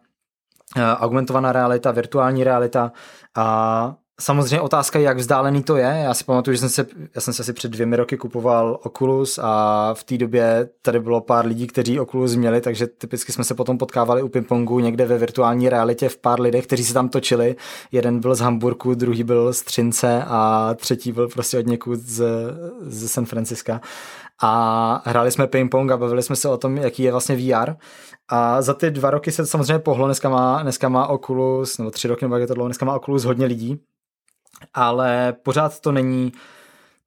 [0.77, 2.91] uh, augmentovaná realita, virtuální realita
[3.35, 6.01] a Samozřejmě otázka je, jak vzdálený to je.
[6.03, 9.39] Já si pamatuju, že jsem se, já jsem se asi před dvěmi roky kupoval Oculus
[9.41, 13.55] a v té době tady bylo pár lidí, kteří Oculus měli, takže typicky jsme se
[13.55, 17.55] potom potkávali u pingpongu někde ve virtuální realitě v pár lidech, kteří se tam točili.
[17.91, 22.23] Jeden byl z Hamburgu, druhý byl z Třince a třetí byl prostě od někud z,
[22.81, 23.81] z San Francisca.
[24.41, 27.73] A hráli jsme ping-pong a bavili jsme se o tom, jaký je vlastně VR.
[28.27, 31.91] A za ty dva roky se to samozřejmě pohlo, dneska má, dneska má Oculus, nebo
[31.91, 33.79] tři roky, nebo jak je to dlouho, dneska má Oculus hodně lidí
[34.73, 36.31] ale pořád to není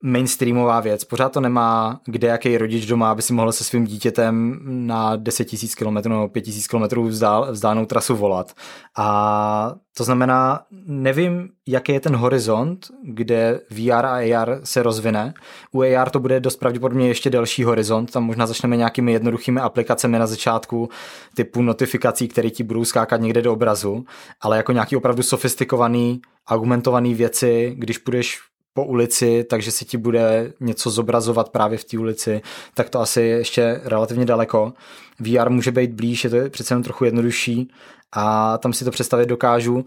[0.03, 1.05] mainstreamová věc.
[1.05, 5.49] Pořád to nemá kde jaký rodič doma, aby si mohl se svým dítětem na 10
[5.53, 8.53] 000 km nebo 5 000 km vzdál, vzdálenou trasu volat.
[8.99, 15.35] A to znamená, nevím, jaký je ten horizont, kde VR a AR se rozvine.
[15.73, 20.19] U AR to bude dost pravděpodobně ještě delší horizont, tam možná začneme nějakými jednoduchými aplikacemi
[20.19, 20.89] na začátku
[21.35, 24.05] typu notifikací, které ti budou skákat někde do obrazu,
[24.41, 28.39] ale jako nějaký opravdu sofistikovaný, argumentovaný věci, když půjdeš
[28.75, 32.43] po ulici, takže si ti bude něco zobrazovat právě v té ulici,
[32.75, 34.73] tak to asi ještě relativně daleko.
[35.21, 37.71] VR může být blíž, je to přece jen trochu jednodušší
[38.13, 39.85] a tam si to představit dokážu.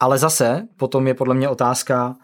[0.00, 2.16] Ale zase potom je podle mě otázka,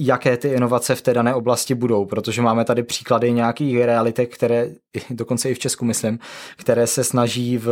[0.00, 4.68] jaké ty inovace v té dané oblasti budou, protože máme tady příklady nějakých realitek, které,
[5.10, 6.18] dokonce i v Česku myslím,
[6.56, 7.70] které se snaží v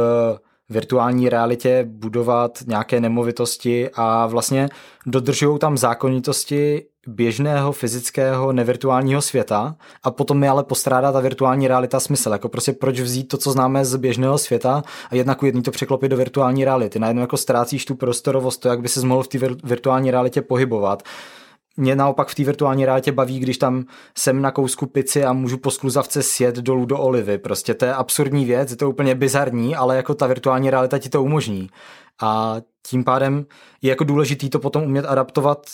[0.68, 4.68] virtuální realitě budovat nějaké nemovitosti a vlastně
[5.06, 12.00] dodržují tam zákonitosti běžného fyzického nevirtuálního světa a potom mi ale postrádá ta virtuální realita
[12.00, 12.30] smysl.
[12.30, 16.10] Jako prostě proč vzít to, co známe z běžného světa a jednak jedný to překlopit
[16.10, 16.98] do virtuální reality.
[16.98, 21.02] Najednou jako ztrácíš tu prostorovost, to, jak by se mohl v té virtuální realitě pohybovat
[21.78, 23.84] mě naopak v té virtuální realitě baví, když tam
[24.18, 27.38] jsem na kousku pici a můžu po skluzavce sjet dolů do olivy.
[27.38, 31.08] Prostě to je absurdní věc, je to úplně bizarní, ale jako ta virtuální realita ti
[31.08, 31.70] to umožní.
[32.22, 32.56] A
[32.86, 33.46] tím pádem
[33.82, 35.66] je jako důležitý to potom umět adaptovat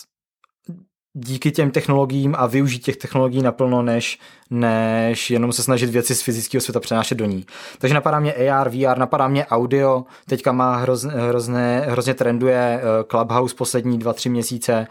[1.15, 4.19] díky těm technologiím a využít těch technologií naplno, než,
[4.51, 7.47] než jenom se snažit věci z fyzického světa přenášet do ní.
[7.79, 13.05] Takže napadá mě AR, VR, napadá mě audio, teďka má hrozně, hrozně, hrozně trenduje eh,
[13.11, 14.87] Clubhouse poslední dva, tři měsíce,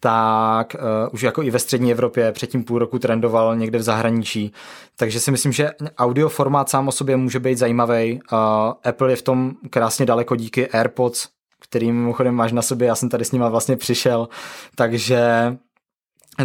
[0.00, 4.52] tak uh, už jako i ve střední Evropě předtím půl roku trendoval někde v zahraničí.
[4.96, 8.20] Takže si myslím, že audio formát sám o sobě může být zajímavý.
[8.32, 8.38] Uh,
[8.84, 11.28] Apple je v tom krásně daleko díky AirPods,
[11.60, 14.28] který mimochodem máš na sobě, já jsem tady s nima vlastně přišel,
[14.74, 15.56] takže,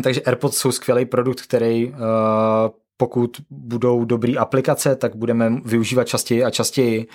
[0.03, 1.95] takže AirPods jsou skvělý produkt, který uh,
[2.97, 7.07] pokud budou dobrý aplikace, tak budeme využívat častěji a častěji.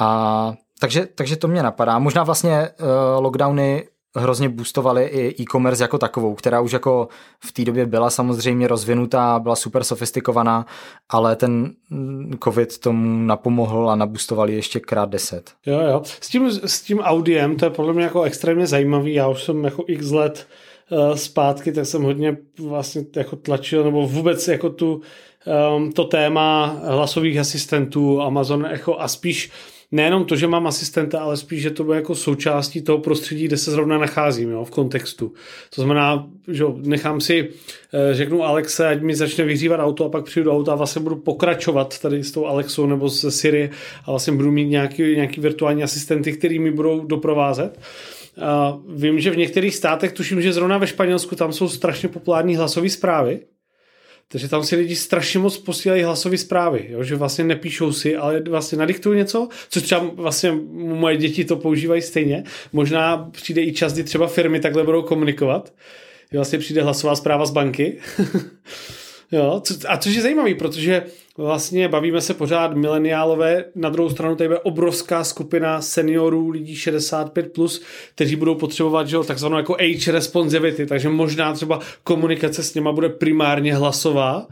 [0.00, 1.98] A takže, takže to mě napadá.
[1.98, 7.08] Možná vlastně uh, lockdowny hrozně boostovaly i e-commerce jako takovou, která už jako
[7.44, 10.66] v té době byla samozřejmě rozvinutá, byla super sofistikovaná,
[11.08, 11.72] ale ten
[12.44, 15.50] covid tomu napomohl a naboostoval ještě krát deset.
[15.66, 16.02] Jo, jo.
[16.04, 19.14] S tím, s tím audiem to je podle mě jako extrémně zajímavý.
[19.14, 20.46] Já už jsem jako x let
[20.90, 25.00] uh, zpátky, tak jsem hodně vlastně jako tlačil, nebo vůbec jako tu
[25.76, 29.50] um, to téma hlasových asistentů Amazon Echo a spíš
[29.92, 33.56] nejenom to, že mám asistenta, ale spíš, že to bude jako součástí toho prostředí, kde
[33.56, 35.32] se zrovna nacházím, jo, v kontextu.
[35.74, 40.24] To znamená, že nechám si, eh, řeknu Alexe, ať mi začne vyhřívat auto a pak
[40.24, 43.70] přijdu do auta a vlastně budu pokračovat tady s tou Alexou nebo se Siri
[44.04, 47.80] a vlastně budu mít nějaký, nějaký virtuální asistenty, který mi budou doprovázet.
[48.40, 52.56] A vím, že v některých státech, tuším, že zrovna ve Španělsku, tam jsou strašně populární
[52.56, 53.40] hlasové zprávy,
[54.32, 57.02] takže tam si lidi strašně moc posílají hlasové zprávy, jo?
[57.02, 62.02] že vlastně nepíšou si, ale vlastně nadiktují něco, což třeba vlastně moje děti to používají
[62.02, 62.44] stejně.
[62.72, 65.72] Možná přijde i čas, kdy třeba firmy takhle budou komunikovat.
[66.32, 67.98] Vlastně přijde hlasová zpráva z banky.
[69.32, 69.62] jo?
[69.88, 71.02] A což je zajímavý, protože
[71.38, 77.48] vlastně bavíme se pořád mileniálové, na druhou stranu tady je obrovská skupina seniorů, lidí 65+,
[77.48, 77.82] plus,
[78.14, 83.08] kteří budou potřebovat že, takzvanou jako age responsivity, takže možná třeba komunikace s něma bude
[83.08, 84.46] primárně hlasová.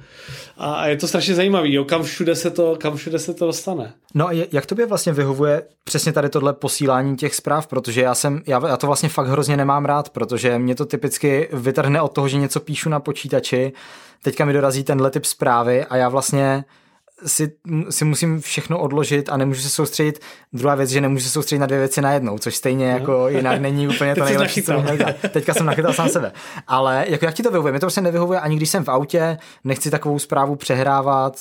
[0.56, 3.92] A je to strašně zajímavý, jo, kam všude se to, kam všude se to dostane.
[4.14, 8.42] No a jak tobě vlastně vyhovuje přesně tady tohle posílání těch zpráv, protože já jsem,
[8.46, 12.28] já, já to vlastně fakt hrozně nemám rád, protože mě to typicky vytrhne od toho,
[12.28, 13.72] že něco píšu na počítači,
[14.22, 16.64] teďka mi dorazí tenhle typ zprávy a já vlastně
[17.26, 17.52] si,
[17.90, 20.20] si musím všechno odložit a nemůžu se soustředit.
[20.52, 23.88] Druhá věc, že nemůžu se soustředit na dvě věci najednou, což stejně jako jinak není
[23.88, 24.72] úplně to nejlepší, co
[25.28, 26.32] Teďka jsem nachytal sám sebe.
[26.66, 27.72] Ale jako jak ti to vyhovuje?
[27.72, 31.36] Mě to prostě nevyhovuje ani když jsem v autě, nechci takovou zprávu přehrávat,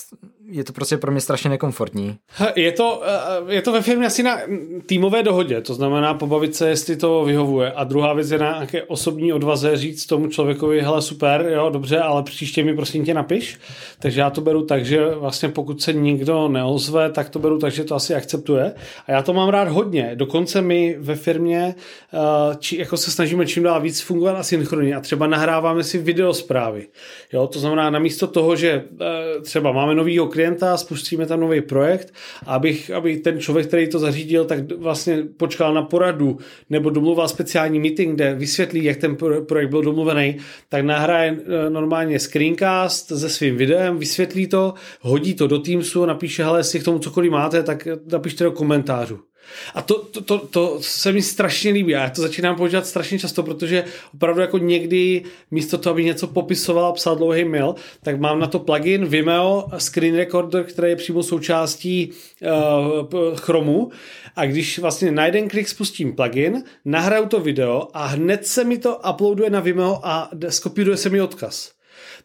[0.51, 2.17] je to prostě pro mě strašně nekomfortní.
[2.55, 4.39] Je to, eh, je to ve firmě asi na
[4.85, 7.71] týmové dohodě, to znamená pobavit se, jestli to vyhovuje.
[7.71, 11.99] A druhá věc je na nějaké osobní odvaze říct tomu člověkovi, hele super, jo, dobře,
[11.99, 13.59] ale příště mi prosím tě napiš.
[13.99, 17.71] Takže já to beru tak, že vlastně pokud se nikdo neozve, tak to beru tak,
[17.71, 18.73] že to asi akceptuje.
[19.07, 20.11] A já to mám rád hodně.
[20.15, 21.75] Dokonce my ve firmě
[22.13, 22.17] eh,
[22.59, 26.87] či, jako se snažíme čím dál víc fungovat asynchronně a třeba nahráváme si videosprávy.
[27.33, 32.13] Jo, to znamená namísto toho, že eh, třeba máme novýho klienta, spustíme tam nový projekt,
[32.45, 36.37] abych, aby ten člověk, který to zařídil, tak vlastně počkal na poradu
[36.69, 39.17] nebo domluval speciální meeting, kde vysvětlí, jak ten
[39.47, 40.37] projekt byl domluvený,
[40.69, 46.43] tak nahraje eh, normálně screencast se svým videem, vysvětlí to, hodí to do Teamsu, napíše,
[46.43, 49.28] hele, jestli k tomu cokoliv máte, tak napište do komentářů.
[49.73, 53.43] A to, to, to, to se mi strašně líbí já to začínám používat strašně často,
[53.43, 53.83] protože
[54.13, 58.47] opravdu jako někdy místo toho, aby něco popisoval a psal dlouhý mail, tak mám na
[58.47, 63.91] to plugin Vimeo Screen Recorder, který je přímo součástí uh, Chromu
[64.35, 68.77] a když vlastně na jeden klik spustím plugin, nahraju to video a hned se mi
[68.77, 71.78] to uploaduje na Vimeo a skopíruje se mi odkaz.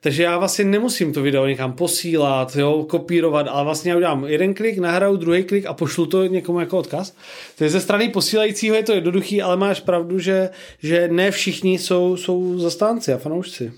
[0.04, 4.54] Takže já vlastně nemusím to video někam posílat, jo, kopírovat, ale vlastně já udělám jeden
[4.54, 7.16] klik, nahraju druhý klik a pošlu to někomu jako odkaz.
[7.58, 12.16] Takže ze strany posílajícího je to jednoduchý, ale máš pravdu, že, že ne všichni jsou,
[12.16, 13.72] jsou zastánci a fanoušci.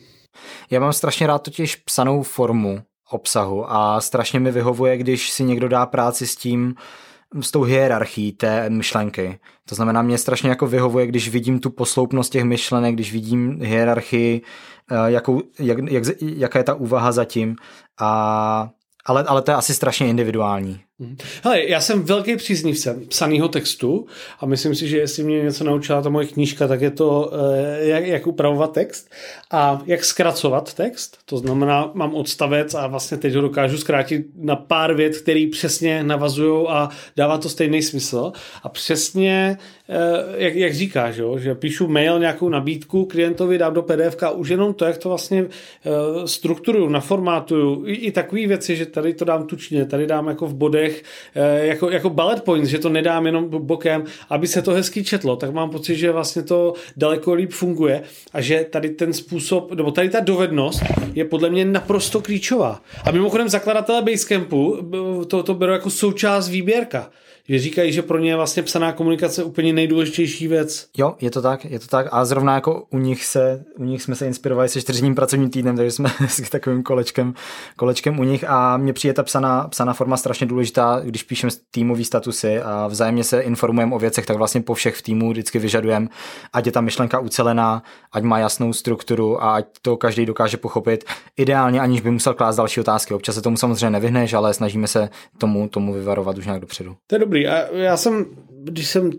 [0.70, 5.68] Já mám strašně rád totiž psanou formu obsahu a strašně mi vyhovuje, když si někdo
[5.68, 6.74] dá práci s tím,
[7.40, 9.38] s tou hierarchií té myšlenky.
[9.68, 14.42] To znamená, mě strašně jako vyhovuje, když vidím tu posloupnost těch myšlenek, když vidím hierarchii,
[14.90, 17.56] eh, jakou, jak, jak, jaká je ta úvaha zatím.
[18.00, 18.70] A,
[19.04, 20.85] ale, ale to je asi strašně individuální.
[20.98, 21.16] Mhm.
[21.44, 24.06] Hele, já jsem velký příznivcem psaného textu
[24.40, 27.86] a myslím si, že jestli mě něco naučila ta moje knížka, tak je to, eh,
[27.86, 29.10] jak, jak upravovat text
[29.50, 31.18] a jak zkracovat text.
[31.24, 36.02] To znamená, mám odstavec a vlastně teď ho dokážu zkrátit na pár vět, který přesně
[36.02, 38.32] navazují a dává to stejný smysl.
[38.62, 44.22] A přesně, eh, jak, jak říkáš, že píšu mail, nějakou nabídku klientovi, dám do PDF
[44.22, 48.86] a už jenom to, jak to vlastně eh, strukturuju, naformátuju, i, i takové věci, že
[48.86, 51.02] tady to dám tučně, tady dám jako v bodech těch
[51.34, 55.36] eh, jako, jako bullet points, že to nedám jenom bokem, aby se to hezky četlo,
[55.36, 59.90] tak mám pocit, že vlastně to daleko líp funguje a že tady ten způsob, nebo
[59.90, 60.82] tady ta dovednost
[61.14, 62.82] je podle mě naprosto klíčová.
[63.04, 64.78] A mimochodem zakladatelé Basecampu
[65.28, 67.10] to, to berou jako součást výběrka
[67.48, 70.88] že říkají, že pro ně je vlastně psaná komunikace úplně nejdůležitější věc.
[70.96, 72.06] Jo, je to tak, je to tak.
[72.10, 75.76] A zrovna jako u nich se, u nich jsme se inspirovali se čtyřdním pracovním týdnem,
[75.76, 77.34] takže jsme s takovým kolečkem,
[77.76, 82.04] kolečkem u nich a mně přijde ta psaná, psaná forma strašně důležitá, když píšeme týmový
[82.04, 86.08] statusy a vzájemně se informujeme o věcech, tak vlastně po všech v týmu vždycky vyžadujeme,
[86.52, 87.82] ať je ta myšlenka ucelená,
[88.12, 91.04] ať má jasnou strukturu a ať to každý dokáže pochopit.
[91.36, 93.14] Ideálně, aniž by musel klást další otázky.
[93.14, 96.96] Občas se tomu samozřejmě nevyhneš, ale snažíme se tomu, tomu vyvarovat už nějak dopředu.
[97.06, 97.46] To je dobrý dobrý.
[97.46, 98.26] A já jsem,
[98.64, 99.10] když jsem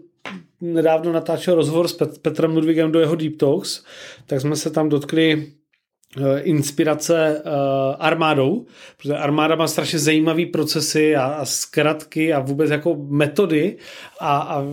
[0.62, 3.84] nedávno natáčel rozhovor s Petrem Ludvigem do jeho Deep Talks,
[4.26, 5.48] tak jsme se tam dotkli
[6.16, 7.52] Eh, inspirace uh,
[8.00, 8.66] armádou,
[8.98, 13.78] protože armáda má strašně zajímavé procesy a, a zkratky a vůbec jako metody
[14.20, 14.64] a, a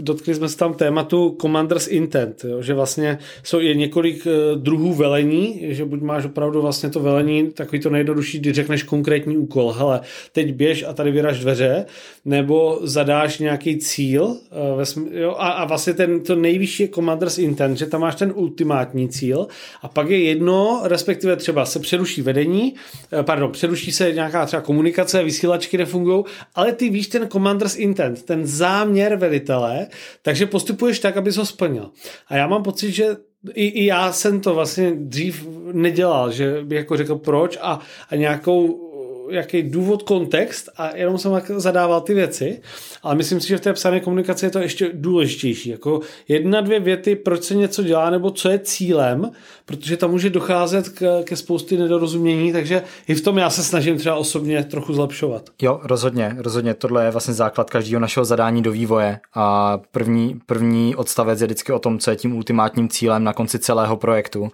[0.00, 4.94] dotkli jsme se tam tématu Commander's Intent, jo, že vlastně jsou je několik uh, druhů
[4.94, 9.72] velení, že buď máš opravdu vlastně to velení, takový to nejjednodušší, když řekneš konkrétní úkol,
[9.72, 10.00] hele,
[10.32, 11.86] teď běž a tady vyraž dveře,
[12.24, 14.36] nebo zadáš nějaký cíl
[14.76, 14.84] ve,
[15.20, 19.08] jo, a, a vlastně ten, to nejvyšší je Commander's Intent, že tam máš ten ultimátní
[19.08, 19.46] cíl.
[19.82, 22.74] A pak je jedno respektive třeba se přeruší vedení,
[23.12, 28.22] eh, pardon, přeruší se nějaká třeba komunikace, vysílačky nefungují, ale ty víš ten commander's intent,
[28.22, 29.86] ten záměr velitele,
[30.22, 31.90] takže postupuješ tak, aby ho splnil.
[32.28, 33.16] A já mám pocit, že
[33.52, 37.80] i, i já jsem to vlastně dřív nedělal, že bych jako řekl proč a,
[38.10, 38.83] a nějakou
[39.30, 42.60] jaký důvod, kontext a jenom jsem zadával ty věci,
[43.02, 45.70] ale myslím si, že v té psané komunikaci je to ještě důležitější.
[45.70, 49.30] Jako jedna, dvě věty, proč se něco dělá, nebo co je cílem,
[49.66, 53.98] protože tam může docházet k, ke spousty nedorozumění, takže i v tom já se snažím
[53.98, 55.50] třeba osobně trochu zlepšovat.
[55.62, 56.74] Jo, rozhodně, rozhodně.
[56.74, 61.72] Tohle je vlastně základ každého našeho zadání do vývoje a první, první odstavec je vždycky
[61.72, 64.50] o tom, co je tím ultimátním cílem na konci celého projektu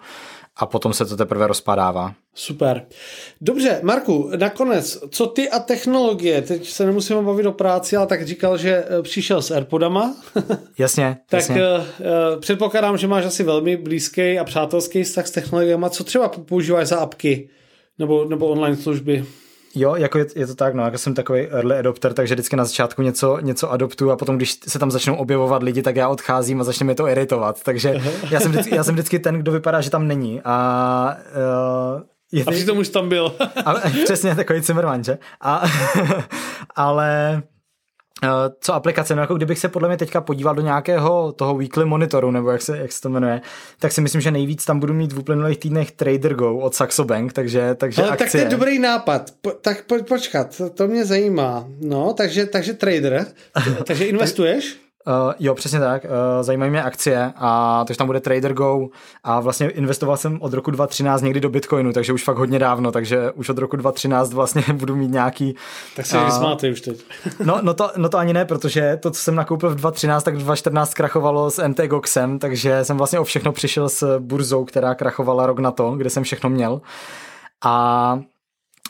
[0.61, 2.13] a potom se to teprve rozpadává.
[2.35, 2.85] Super.
[3.41, 6.41] Dobře, Marku, nakonec, co ty a technologie?
[6.41, 10.15] Teď se nemusíme bavit o práci, ale tak říkal, že eh, přišel s Airpodama.
[10.77, 11.55] jasně, Tak jasně.
[11.55, 15.85] Uh, předpokládám, že máš asi velmi blízký a přátelský vztah s technologiemi.
[15.89, 17.49] Co třeba používáš za apky
[17.99, 19.25] nebo, nebo online služby?
[19.75, 22.65] Jo, jako je, je to tak, no, jako jsem takový early adopter, takže vždycky na
[22.65, 26.61] začátku něco, něco adoptu a potom, když se tam začnou objevovat lidi, tak já odcházím
[26.61, 27.63] a začne mě to iritovat.
[27.63, 28.01] Takže
[28.31, 30.41] já jsem, vždycky, já jsem vždycky ten, kdo vypadá, že tam není.
[30.45, 31.17] A
[31.95, 32.01] uh,
[32.31, 33.35] je a přitom už tam byl.
[33.65, 35.17] a, přesně, takový Zimmerman, že?
[35.41, 35.63] A,
[36.75, 37.43] ale
[38.59, 42.31] co aplikace, no jako kdybych se podle mě teďka podíval do nějakého toho weekly monitoru,
[42.31, 43.41] nebo jak se, jak se to jmenuje,
[43.79, 47.03] tak si myslím, že nejvíc tam budu mít v uplynulých týdnech Trader Go od Saxo
[47.03, 48.25] Bank, takže, takže Ale akcie.
[48.25, 49.31] tak to je dobrý nápad.
[49.41, 51.67] Po, tak po, počkat, to, to mě zajímá.
[51.79, 53.25] No, takže, takže trader,
[53.85, 54.77] takže investuješ?
[55.07, 56.03] Uh, jo, přesně tak.
[56.03, 56.09] Uh,
[56.41, 58.87] zajímají mě akcie a takže tam bude Trader Go
[59.23, 62.91] a vlastně investoval jsem od roku 2013 někdy do Bitcoinu, takže už fakt hodně dávno,
[62.91, 65.55] takže už od roku 2013 vlastně budu mít nějaký...
[65.95, 67.05] Tak se uh, vysmáte už teď.
[67.45, 70.35] no, no, to, no to ani ne, protože to, co jsem nakoupil v 2013, tak
[70.35, 74.95] v 2014 krachovalo s MT Goxem, takže jsem vlastně o všechno přišel s burzou, která
[74.95, 76.81] krachovala rok na to, kde jsem všechno měl.
[77.63, 78.19] A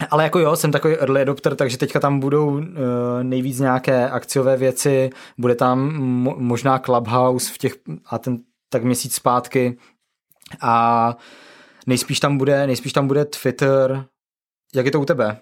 [0.10, 2.64] ale jako jo, jsem takový early adopter, takže teďka tam budou uh,
[3.24, 5.90] nejvíc nějaké akciové věci, bude tam
[6.26, 7.74] mo- možná Clubhouse v těch,
[8.06, 8.40] a ten
[8.70, 9.78] tak měsíc zpátky
[10.62, 11.18] a
[11.88, 14.06] nejspíš tam bude, nejspíš tam bude Twitter.
[14.76, 15.38] Jak je to u tebe?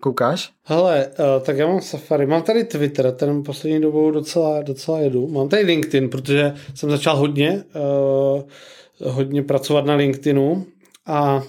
[0.00, 0.52] Koukáš?
[0.64, 5.28] Hele, uh, tak já mám Safari, mám tady Twitter, ten poslední dobou docela, docela jedu.
[5.28, 8.42] Mám tady LinkedIn, protože jsem začal hodně, uh,
[9.12, 10.66] hodně pracovat na LinkedInu
[11.06, 11.42] a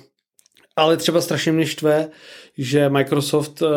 [0.75, 2.09] ale třeba strašně mě štve,
[2.57, 3.67] že Microsoft uh,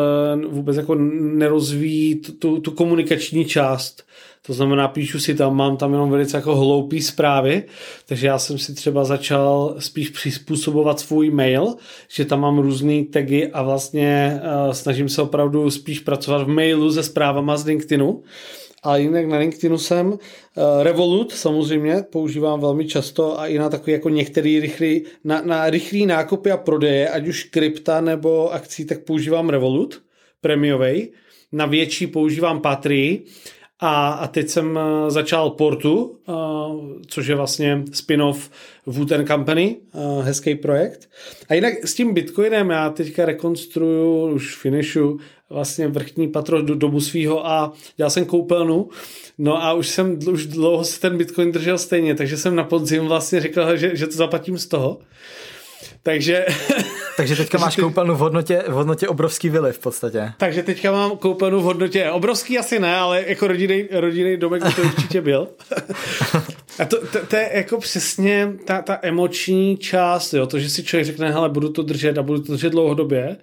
[0.51, 4.03] vůbec jako nerozvíjí tu, tu, tu komunikační část.
[4.41, 7.63] To znamená, píšu si tam, mám tam jenom velice jako hloupý zprávy,
[8.05, 11.75] takže já jsem si třeba začal spíš přizpůsobovat svůj mail,
[12.07, 16.91] že tam mám různé tagy a vlastně uh, snažím se opravdu spíš pracovat v mailu
[16.91, 18.23] se zprávama z LinkedInu.
[18.83, 20.17] A jinak na LinkedInu jsem uh,
[20.81, 26.05] Revolut samozřejmě používám velmi často a i na takový jako některý rychlý, na, na rychlý
[26.05, 30.01] nákupy a prodeje, ať už krypta nebo akcí, tak používám Revolut
[30.41, 31.11] prémiovej.
[31.51, 33.25] Na větší používám Patrii
[33.79, 38.51] a, a teď jsem eh, začal Portu, uh, což je vlastně spin-off
[38.85, 39.77] Wooten Company,
[40.21, 41.09] hezký projekt.
[41.49, 45.19] A jinak s tím Bitcoinem já teďka rekonstruju, už finishu
[45.49, 48.89] vlastně vrchní patro do domu svého a dělal jsem koupelnu.
[49.37, 53.07] No a už jsem už dlouho se ten Bitcoin držel stejně, takže jsem na podzim
[53.07, 54.99] vlastně řekl, že, že to zaplatím z toho.
[56.03, 56.45] Takže...
[57.17, 60.31] Takže teďka máš koupelnu v hodnotě, v hodnotě obrovský vily v podstatě.
[60.37, 64.73] Takže teďka mám koupelnu v hodnotě obrovský asi ne, ale jako rodinný, rodinný domek by
[64.73, 65.47] to určitě byl.
[66.79, 70.83] A to, to, to, je jako přesně ta, ta emoční část, jo, to, že si
[70.83, 73.37] člověk řekne, hele, budu to držet a budu to držet dlouhodobě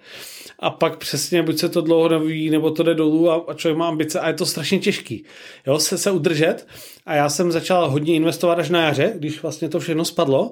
[0.59, 3.77] a pak přesně buď se to dlouho neví, nebo to jde dolů a, a člověk
[3.77, 5.23] má ambice a je to strašně těžký,
[5.67, 6.67] jo, se, se udržet
[7.05, 10.51] a já jsem začal hodně investovat až na jaře, když vlastně to všechno spadlo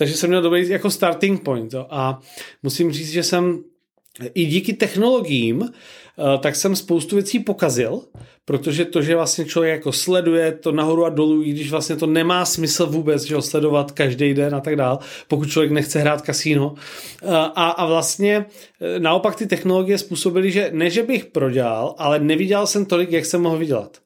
[0.00, 1.72] takže jsem měl dobrý jako starting point.
[1.72, 1.86] Jo.
[1.90, 2.20] A
[2.62, 3.64] musím říct, že jsem
[4.34, 5.68] i díky technologiím,
[6.40, 8.00] tak jsem spoustu věcí pokazil,
[8.44, 12.06] protože to, že vlastně člověk jako sleduje to nahoru a dolů, i když vlastně to
[12.06, 14.98] nemá smysl vůbec, že ho sledovat každý den a tak dál,
[15.28, 16.74] pokud člověk nechce hrát kasíno.
[17.22, 18.46] Eh, a, a vlastně
[18.80, 23.24] eh, naopak ty technologie způsobily, že ne, že bych prodělal, ale neviděl jsem tolik, jak
[23.24, 23.98] jsem mohl vydělat.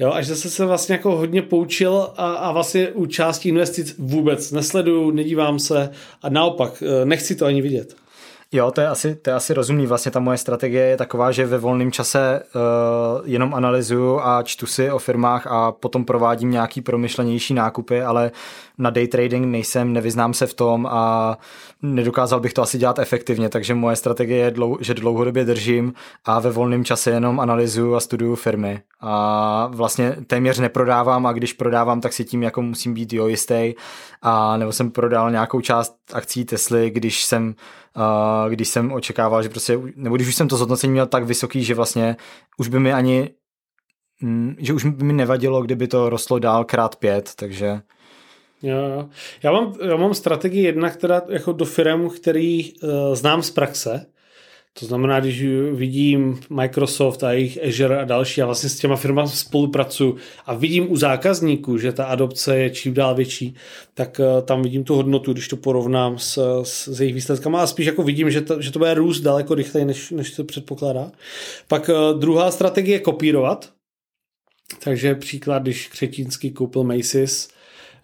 [0.00, 4.52] Jo, až zase se vlastně jako hodně poučil a, a vlastně u části investic vůbec
[4.52, 5.90] nesleduju, nedívám se
[6.22, 7.96] a naopak eh, nechci to ani vidět.
[8.52, 9.86] Jo, to je, asi, to je asi rozumný.
[9.86, 12.60] Vlastně ta moje strategie je taková, že ve volném čase uh,
[13.24, 18.30] jenom analyzuju a čtu si o firmách a potom provádím nějaký promyšlenější nákupy, ale
[18.78, 21.38] na day trading nejsem, nevyznám se v tom a
[21.82, 25.92] nedokázal bych to asi dělat efektivně, takže moje strategie je, dlou, že dlouhodobě držím
[26.24, 28.80] a ve volném čase jenom analyzuju a studuju firmy.
[29.00, 33.74] A vlastně téměř neprodávám a když prodávám, tak si tím jako musím být jo jistý.
[34.22, 37.54] A nebo jsem prodal nějakou část akcí Tesly, když jsem
[37.98, 41.64] uh, když jsem očekával, že prostě, nebo když už jsem to zhodnocení měl tak vysoký,
[41.64, 42.16] že vlastně
[42.58, 43.30] už by mi ani,
[44.22, 47.80] mm, že už by mi nevadilo, kdyby to rostlo dál krát pět, takže
[48.62, 49.08] Jo.
[49.42, 54.06] Já mám, já mám strategii jedna, která jako do firm, který uh, znám z praxe.
[54.80, 59.28] To znamená, když vidím Microsoft a jejich Azure a další a vlastně s těma firmami
[59.28, 60.16] spolupracuju
[60.46, 63.54] a vidím u zákazníků, že ta adopce je čím dál větší,
[63.94, 67.66] tak uh, tam vidím tu hodnotu, když to porovnám s, s, s jejich výsledkama a
[67.66, 71.10] spíš jako vidím, že to, že to bude růst daleko rychleji, než, než se předpokládá.
[71.68, 73.72] Pak uh, druhá strategie je kopírovat.
[74.84, 77.48] Takže příklad, když Křetínský koupil Macy's,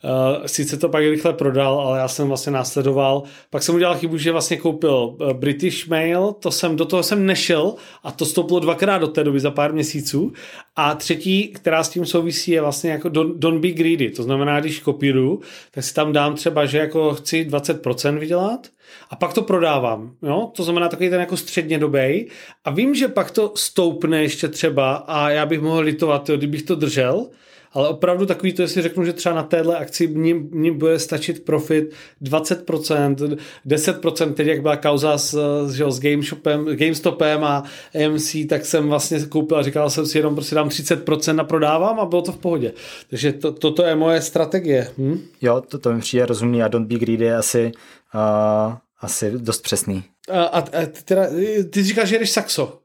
[0.04, 3.22] Uh, sice to pak rychle prodal, ale já jsem vlastně následoval.
[3.50, 7.26] Pak jsem udělal chybu, že vlastně koupil uh, British Mail, to jsem, do toho jsem
[7.26, 10.32] nešel a to stouplo dvakrát do té doby za pár měsíců.
[10.76, 14.10] A třetí, která s tím souvisí, je vlastně jako don't, don't be greedy.
[14.10, 15.40] To znamená, když kopíru,
[15.70, 18.68] tak si tam dám třeba, že jako chci 20% vydělat
[19.10, 20.14] a pak to prodávám.
[20.22, 20.50] Jo?
[20.56, 22.28] To znamená takový ten jako středně dobej
[22.64, 26.62] a vím, že pak to stoupne ještě třeba a já bych mohl litovat, jo, kdybych
[26.62, 27.26] to držel,
[27.74, 31.44] ale opravdu takový to, jestli řeknu, že třeba na téhle akci mě, mě bude stačit
[31.44, 35.38] profit 20%, 10%, teď jak byla kauza s,
[35.72, 37.64] že, s GameShopem, GameStopem a
[38.06, 42.00] AMC, tak jsem vlastně koupil a říkal jsem si jenom prostě dám 30% a prodávám
[42.00, 42.72] a bylo to v pohodě.
[43.10, 44.90] Takže to, toto je moje strategie.
[44.98, 45.20] Hm?
[45.40, 47.72] Jo, to, to mi přijde rozumný a Don't Be Greedy je asi,
[48.14, 50.04] uh, asi dost přesný.
[50.30, 51.26] A, a, a teda,
[51.70, 52.78] ty říkáš, že jdeš Saxo.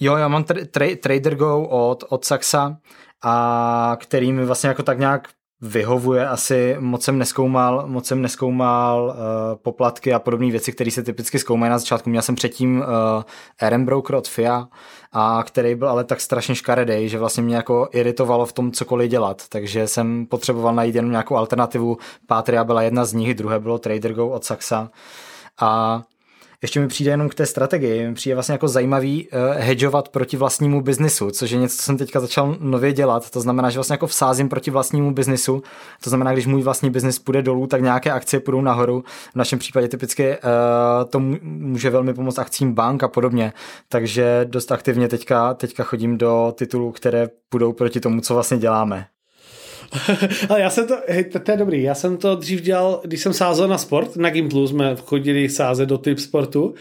[0.00, 2.76] Jo, já mám tra- tra- Trader Go od, od Saxa
[3.24, 5.28] a který mi vlastně jako tak nějak
[5.62, 9.14] vyhovuje asi, moc jsem neskoumal, moc jsem neskoumal uh,
[9.62, 12.10] poplatky a podobné věci, které se typicky zkoumají na začátku.
[12.10, 14.68] Měl jsem předtím uh, RM Broker od FIA,
[15.12, 19.10] a který byl ale tak strašně škaredej, že vlastně mě jako iritovalo v tom cokoliv
[19.10, 21.98] dělat, takže jsem potřeboval najít jenom nějakou alternativu.
[22.26, 24.90] Patria byla jedna z nich, druhé bylo Trader Go od Saxa
[25.60, 26.02] a
[26.62, 30.36] ještě mi přijde jenom k té strategii, mi přijde vlastně jako zajímavý uh, hedžovat proti
[30.36, 33.30] vlastnímu biznisu, což je něco, co jsem teďka začal nově dělat.
[33.30, 35.62] To znamená, že vlastně jako vsázím proti vlastnímu biznisu.
[36.04, 39.04] To znamená, když můj vlastní biznis půjde dolů, tak nějaké akcie půjdou nahoru.
[39.32, 40.36] V našem případě typicky uh,
[41.10, 43.52] to může velmi pomoct akcím bank a podobně.
[43.88, 49.06] Takže dost aktivně teďka, teďka chodím do titulů, které půjdou proti tomu, co vlastně děláme.
[50.48, 53.20] Ale já jsem to, hej, to, to je dobrý, já jsem to dřív dělal, když
[53.20, 56.74] jsem sázel na sport, na Gimplu jsme chodili sázet do typ sportu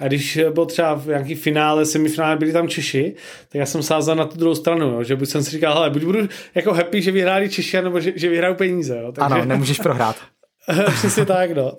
[0.00, 3.14] a když byl třeba v nějaký finále, semifinále, byli tam Češi,
[3.48, 5.90] tak já jsem sázel na tu druhou stranu, jo, že buď jsem si říkal, hele,
[5.90, 8.98] buď budu jako happy, že vyhráli Češi, nebo že, že vyhrajou peníze.
[9.02, 9.34] Jo, takže...
[9.34, 10.16] Ano, nemůžeš prohrát.
[10.94, 11.72] Přesně tak, no.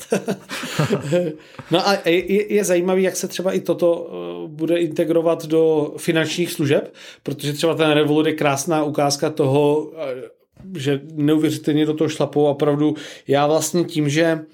[1.71, 6.51] no a je, je zajímavý, jak se třeba i toto eh, bude integrovat do finančních
[6.51, 6.93] služeb,
[7.23, 10.34] protože třeba ten Revolut je krásná ukázka toho, eh,
[10.77, 12.95] že neuvěřitelně do toho šlapou opravdu
[13.27, 14.45] já vlastně tím, že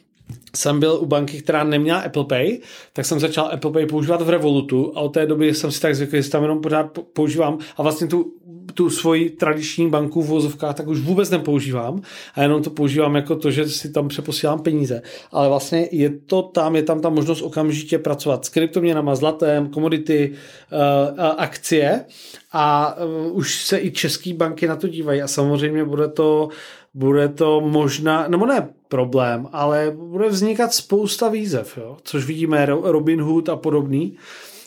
[0.56, 2.60] jsem byl u banky, která neměla Apple Pay,
[2.94, 5.95] tak jsem začal Apple Pay používat v Revolutu a od té doby jsem si tak
[5.95, 8.34] zvykl, že tam jenom pořád používám a vlastně tu,
[8.73, 12.02] tu svoji tradiční banku v vozovkách tak už vůbec nepoužívám
[12.35, 15.02] a jenom to používám jako to, že si tam přeposílám peníze.
[15.31, 20.31] Ale vlastně je to tam, je tam ta možnost okamžitě pracovat s kryptoměnama, zlatem, komodity,
[20.31, 22.06] uh, akcie
[22.52, 26.49] a uh, už se i české banky na to dívají a samozřejmě bude to
[26.93, 31.98] bude to možná, nebo ne problém, ale bude vznikat spousta výzev, jo?
[32.03, 34.18] což vidíme Robin Hood a podobný.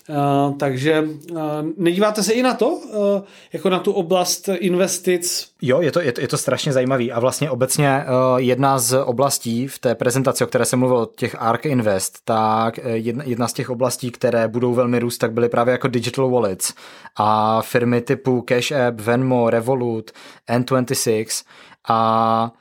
[0.08, 1.38] Uh, takže uh,
[1.76, 3.22] nedíváte se i na to, uh,
[3.52, 5.50] jako na tu oblast investic?
[5.62, 7.12] Jo, je to, je to, je to strašně zajímavý.
[7.12, 8.04] A vlastně obecně
[8.36, 13.24] jedna z oblastí v té prezentaci, o které jsem mluvil, těch ARK Invest, tak jedna,
[13.26, 16.74] jedna z těch oblastí, které budou velmi růst, tak byly právě jako digital wallets.
[17.16, 20.10] A firmy typu Cash App, Venmo, Revolut,
[20.50, 21.44] N26
[21.88, 22.52] a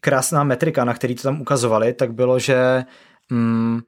[0.00, 2.84] krásná metrika, na který to tam ukazovali, tak bylo, že
[3.30, 3.80] mm,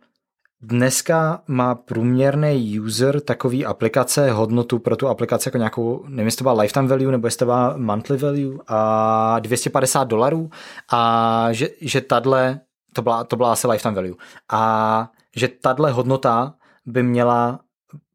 [0.62, 6.44] dneska má průměrný user takový aplikace hodnotu pro tu aplikaci jako nějakou, nevím, jestli to
[6.44, 10.50] byla lifetime value nebo jestli to byla monthly value a 250 dolarů.
[10.92, 12.60] A že, že tadle,
[12.92, 14.14] to byla, to byla asi lifetime value.
[14.52, 16.54] A že tadle hodnota
[16.86, 17.60] by měla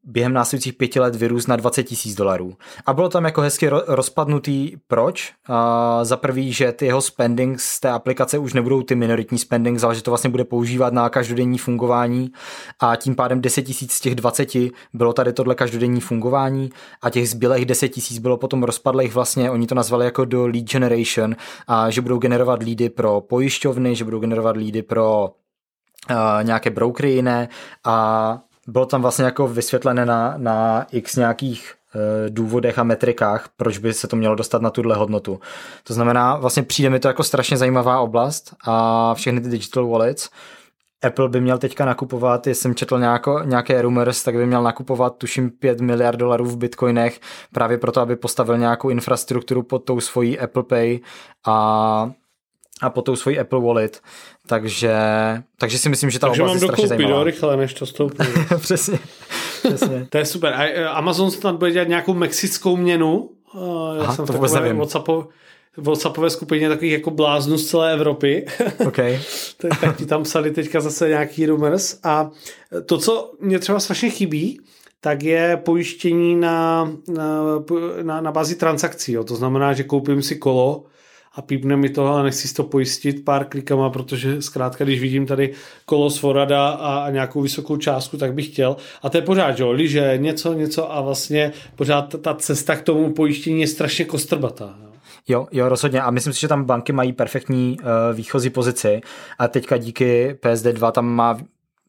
[0.04, 2.54] během následujících pěti let vyrůst na 20 tisíc dolarů.
[2.86, 5.32] A bylo tam jako hezky rozpadnutý, proč?
[5.48, 9.84] A za prvý, že ty jeho spending z té aplikace už nebudou ty minoritní spending,
[9.84, 12.32] ale že to vlastně bude používat na každodenní fungování
[12.80, 14.48] a tím pádem 10 tisíc z těch 20
[14.92, 16.70] bylo tady tohle každodenní fungování
[17.02, 20.64] a těch zbylých 10 tisíc bylo potom rozpadlých vlastně, oni to nazvali jako do lead
[20.64, 25.30] generation a že budou generovat lídy pro pojišťovny, že budou generovat lídy pro
[26.10, 27.48] uh, nějaké brokery jiné
[27.84, 28.38] a
[28.68, 33.94] bylo tam vlastně jako vysvětlené na, na x nějakých e, důvodech a metrikách, proč by
[33.94, 35.40] se to mělo dostat na tuhle hodnotu.
[35.84, 40.30] To znamená, vlastně přijde mi to jako strašně zajímavá oblast a všechny ty digital wallets.
[41.02, 45.16] Apple by měl teďka nakupovat, jestli jsem četl nějako, nějaké rumors, tak by měl nakupovat
[45.16, 47.20] tuším 5 miliard dolarů v bitcoinech
[47.52, 51.00] právě proto, aby postavil nějakou infrastrukturu pod tou svojí Apple Pay
[51.46, 52.10] a
[52.82, 54.00] a po tou svoji Apple Wallet,
[54.46, 54.94] takže,
[55.58, 57.14] takže si myslím, že ta takže oblast mám je strašně zajímavá.
[57.14, 58.16] Takže rychle, než to stoupí.
[58.60, 58.98] Přesně.
[59.62, 60.06] Přesně.
[60.10, 60.54] to je super.
[60.54, 63.30] A e, Amazon snad bude dělat nějakou mexickou měnu.
[63.96, 64.76] Já Aha, jsem to vůbec nevím.
[64.76, 65.26] WhatsAppové,
[65.76, 68.46] WhatsAppové skupině takových jako bláznů z celé Evropy.
[68.86, 69.20] Okay.
[69.56, 71.98] tak, tak ti tam psali teďka zase nějaký rumors.
[72.04, 72.30] A
[72.86, 74.60] to, co mě třeba strašně chybí,
[75.00, 77.44] tak je pojištění na, na,
[78.02, 79.12] na, na bázi transakcí.
[79.12, 79.24] Jo.
[79.24, 80.84] To znamená, že koupím si kolo
[81.34, 85.26] a pípne mi to, ale nechci si to pojistit pár klikama, protože zkrátka, když vidím
[85.26, 85.52] tady
[85.84, 88.76] kolo Svorada a, nějakou vysokou částku, tak bych chtěl.
[89.02, 92.82] A to je pořád, že jo, liže, něco, něco a vlastně pořád ta cesta k
[92.82, 94.74] tomu pojištění je strašně kostrbatá.
[94.82, 94.92] Jo.
[95.28, 96.00] Jo, jo, rozhodně.
[96.02, 99.00] A myslím si, že tam banky mají perfektní uh, výchozí pozici.
[99.38, 101.38] A teďka díky PSD2 tam má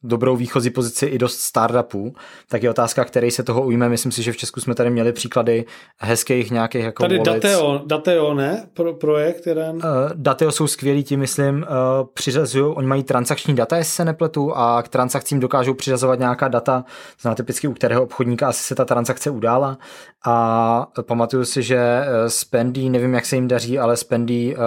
[0.04, 2.16] dobrou výchozí pozici i dost startupů,
[2.50, 3.90] tak je otázka, který se toho ujme.
[3.90, 5.66] Myslím si, že v Česku jsme tady měli příklady
[5.98, 8.68] hezkých nějakých jako Tady Dateo, Dateo, ne?
[8.74, 9.76] Pro, projekt jeden.
[9.76, 9.82] Uh,
[10.14, 14.84] Dateo jsou skvělí, ti myslím, uh, přiřazují, oni mají transakční data, jestli se nepletu, a
[14.84, 16.86] k transakcím dokážou přiřazovat nějaká data,
[17.22, 19.78] zná typicky u kterého obchodníka asi se ta transakce udála.
[20.26, 24.62] A pamatuju si, že eh, Spendy, nevím, jak se jim daří, ale Spendy uh,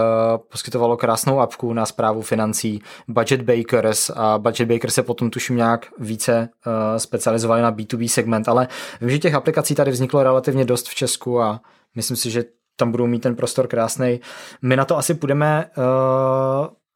[0.48, 5.86] poskytovalo krásnou apku na zprávu financí Budget Bakers a Budget Bakers se potom tuším nějak
[5.98, 8.68] více uh, specializovali na B2B segment, ale
[9.00, 11.60] vím, že těch aplikací tady vzniklo relativně dost v Česku a
[11.94, 12.44] myslím si, že
[12.76, 14.20] tam budou mít ten prostor krásný.
[14.62, 15.84] My na to asi půjdeme uh,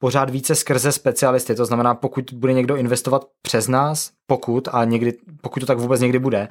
[0.01, 5.13] pořád více skrze specialisty, to znamená, pokud bude někdo investovat přes nás, pokud a někdy,
[5.41, 6.47] pokud to tak vůbec někdy bude,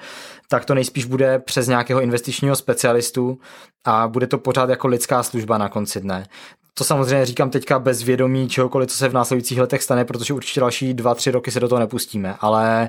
[0.48, 3.38] tak to nejspíš bude přes nějakého investičního specialistu
[3.84, 6.26] a bude to pořád jako lidská služba na konci dne.
[6.74, 10.60] To samozřejmě říkám teďka bez vědomí čehokoliv, co se v následujících letech stane, protože určitě
[10.60, 12.88] další dva, tři roky se do toho nepustíme, ale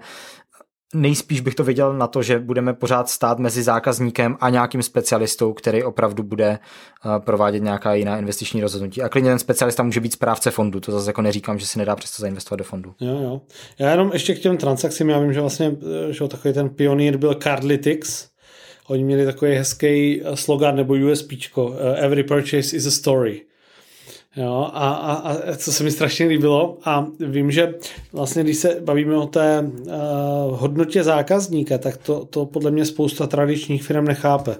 [0.93, 5.53] nejspíš bych to viděl na to, že budeme pořád stát mezi zákazníkem a nějakým specialistou,
[5.53, 9.01] který opravdu bude eh, provádět nějaká jiná investiční rozhodnutí.
[9.01, 11.95] A klidně ten specialista může být správce fondu, to zase jako neříkám, že se nedá
[11.95, 12.93] přesto zainvestovat do fondu.
[12.99, 13.41] Jo, jo.
[13.79, 15.75] Já jenom ještě k těm transakcím, já vím, že vlastně
[16.09, 18.31] eh, že takový ten pionýr byl Cardlytics,
[18.87, 21.31] Oni měli takový hezký eh, slogan nebo USP,
[21.95, 23.41] Every purchase is a story.
[24.35, 27.75] Jo, a, a, a co se mi strašně líbilo a vím, že
[28.13, 29.91] vlastně když se bavíme o té uh,
[30.59, 34.55] hodnotě zákazníka, tak to, to podle mě spousta tradičních firm nechápe.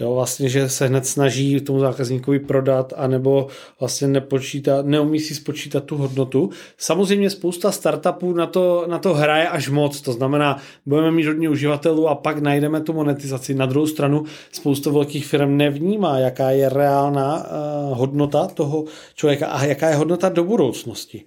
[0.00, 3.46] Jo, vlastně, že se hned snaží tomu zákazníkovi prodat anebo
[3.80, 6.50] vlastně nepočítá, neumí si spočítat tu hodnotu.
[6.78, 11.48] Samozřejmě spousta startupů na to, na to hraje až moc, to znamená, budeme mít hodně
[11.48, 13.54] uživatelů a pak najdeme tu monetizaci.
[13.54, 18.84] Na druhou stranu spousta velkých firm nevnímá, jaká je reálná uh, hodnota toho
[19.14, 19.46] člověka.
[19.46, 21.24] A jaká je hodnota do budoucnosti.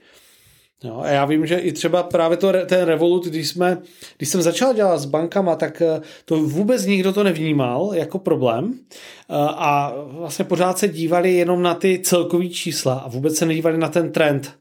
[0.83, 3.77] Jo, a já vím, že i třeba právě to, ten Revolut, když, jsme,
[4.17, 8.73] když jsem začal dělat s bankama, tak eh, to vůbec nikdo to nevnímal jako problém.
[8.73, 13.77] Eh, a vlastně pořád se dívali jenom na ty celkový čísla a vůbec se nedívali
[13.77, 14.53] na ten trend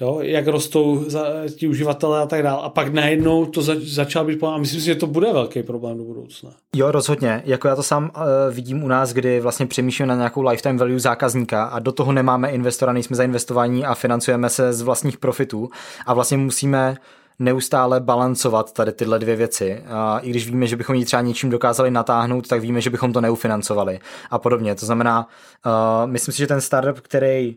[0.00, 1.26] jo, jak rostou za,
[1.56, 2.62] ti uživatelé a tak dále.
[2.62, 5.98] A pak najednou to zač, začalo být a myslím si, že to bude velký problém
[5.98, 6.50] do budoucna.
[6.76, 7.42] Jo, rozhodně.
[7.44, 8.22] Jako já to sám uh,
[8.54, 12.50] vidím u nás, kdy vlastně přemýšlím na nějakou lifetime value zákazníka a do toho nemáme
[12.50, 15.70] investora, nejsme zainvestovaní a financujeme se z vlastních profitů
[16.06, 16.96] a vlastně musíme
[17.38, 19.82] neustále balancovat tady tyhle dvě věci.
[19.86, 23.12] A I když víme, že bychom ji třeba něčím dokázali natáhnout, tak víme, že bychom
[23.12, 23.98] to neufinancovali
[24.30, 24.74] a podobně.
[24.74, 25.28] To znamená,
[25.66, 27.56] uh, myslím si, že ten startup, který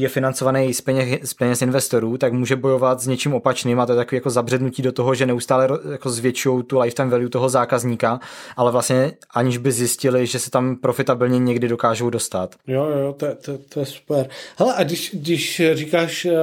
[0.00, 3.92] je financovaný z peněz, z peněz investorů, tak může bojovat s něčím opačným a to
[3.92, 8.20] je takový jako zabřednutí do toho, že neustále jako zvětšují tu lifetime value toho zákazníka,
[8.56, 12.54] ale vlastně aniž by zjistili, že se tam profitabilně někdy dokážou dostat.
[12.66, 14.28] Jo, jo, to, to, to je super.
[14.56, 16.34] Hele, a když, když říkáš, eh,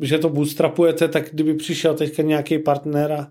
[0.00, 3.28] že to bootstrapujete, tak kdyby přišel teďka nějaký partner a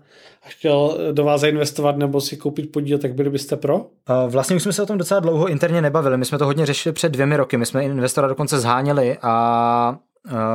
[0.50, 3.86] chtěl do vás zainvestovat nebo si koupit podíl, tak byli byste pro?
[4.28, 6.16] Vlastně už jsme se o tom docela dlouho interně nebavili.
[6.16, 7.56] My jsme to hodně řešili před dvěmi roky.
[7.56, 9.96] My jsme investora dokonce zháněli a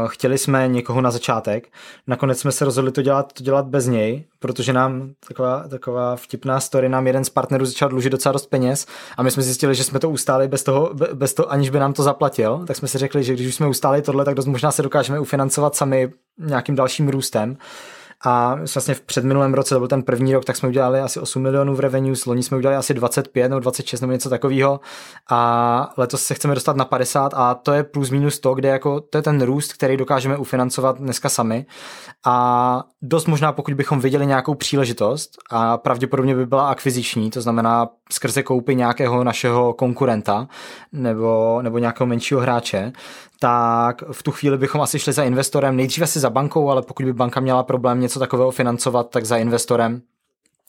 [0.07, 1.68] chtěli jsme někoho na začátek.
[2.07, 6.60] Nakonec jsme se rozhodli to dělat, to dělat bez něj, protože nám taková, taková vtipná
[6.60, 8.86] story, nám jeden z partnerů začal dlužit docela dost peněz
[9.18, 11.94] a my jsme zjistili, že jsme to ustáli bez toho, bez toho, aniž by nám
[11.94, 12.64] to zaplatil.
[12.68, 15.20] Tak jsme si řekli, že když už jsme ustáli tohle, tak dost možná se dokážeme
[15.20, 17.57] ufinancovat sami nějakým dalším růstem.
[18.25, 21.41] A vlastně v předminulém roce, to byl ten první rok, tak jsme udělali asi 8
[21.41, 24.79] milionů v revenue, loni jsme udělali asi 25 nebo 26 nebo něco takového
[25.29, 29.01] a letos se chceme dostat na 50 a to je plus minus to, kde jako
[29.01, 31.65] to je ten růst, který dokážeme ufinancovat dneska sami.
[32.25, 37.89] A dost možná pokud bychom viděli nějakou příležitost a pravděpodobně by byla akviziční, to znamená
[38.11, 40.47] skrze koupy nějakého našeho konkurenta
[40.91, 42.93] nebo, nebo nějakého menšího hráče,
[43.44, 47.06] tak v tu chvíli bychom asi šli za investorem, nejdříve si za bankou, ale pokud
[47.06, 50.02] by banka měla problém něco takového financovat, tak za investorem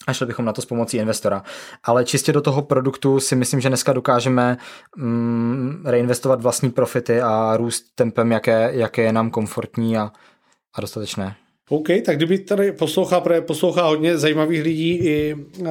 [0.06, 1.42] a šli bychom na to s pomocí investora.
[1.84, 4.56] Ale čistě do toho produktu si myslím, že dneska dokážeme
[4.96, 10.12] mm, reinvestovat vlastní profity a růst tempem, jaké, jaké je nám komfortní a,
[10.74, 11.36] a dostatečné.
[11.68, 15.66] OK, tak kdyby tady poslouchá, poslouchá hodně zajímavých lidí i uh,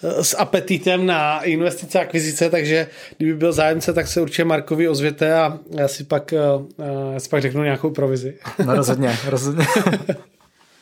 [0.00, 2.86] s apetitem na investice a akvizice, takže
[3.16, 6.66] kdyby byl zájemce, tak se určitě Markovi ozvěte a já si pak, uh,
[7.12, 8.34] já si pak řeknu nějakou provizi.
[8.66, 9.66] No rozhodně, rozhodně.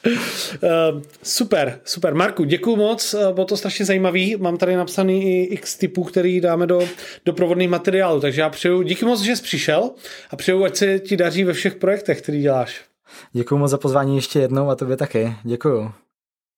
[0.04, 2.14] Uh, super, super.
[2.14, 4.36] Marku, děkuji moc, bylo to strašně zajímavý.
[4.36, 6.88] Mám tady napsaný i x typů, který dáme do
[7.24, 9.90] doprovodných materiálů, takže já přeju, díky moc, že jsi přišel
[10.30, 12.91] a přeju, ať se ti daří ve všech projektech, který děláš.
[13.32, 15.36] Děkuji moc za pozvání ještě jednou a tobě taky.
[15.42, 16.01] Děkuji.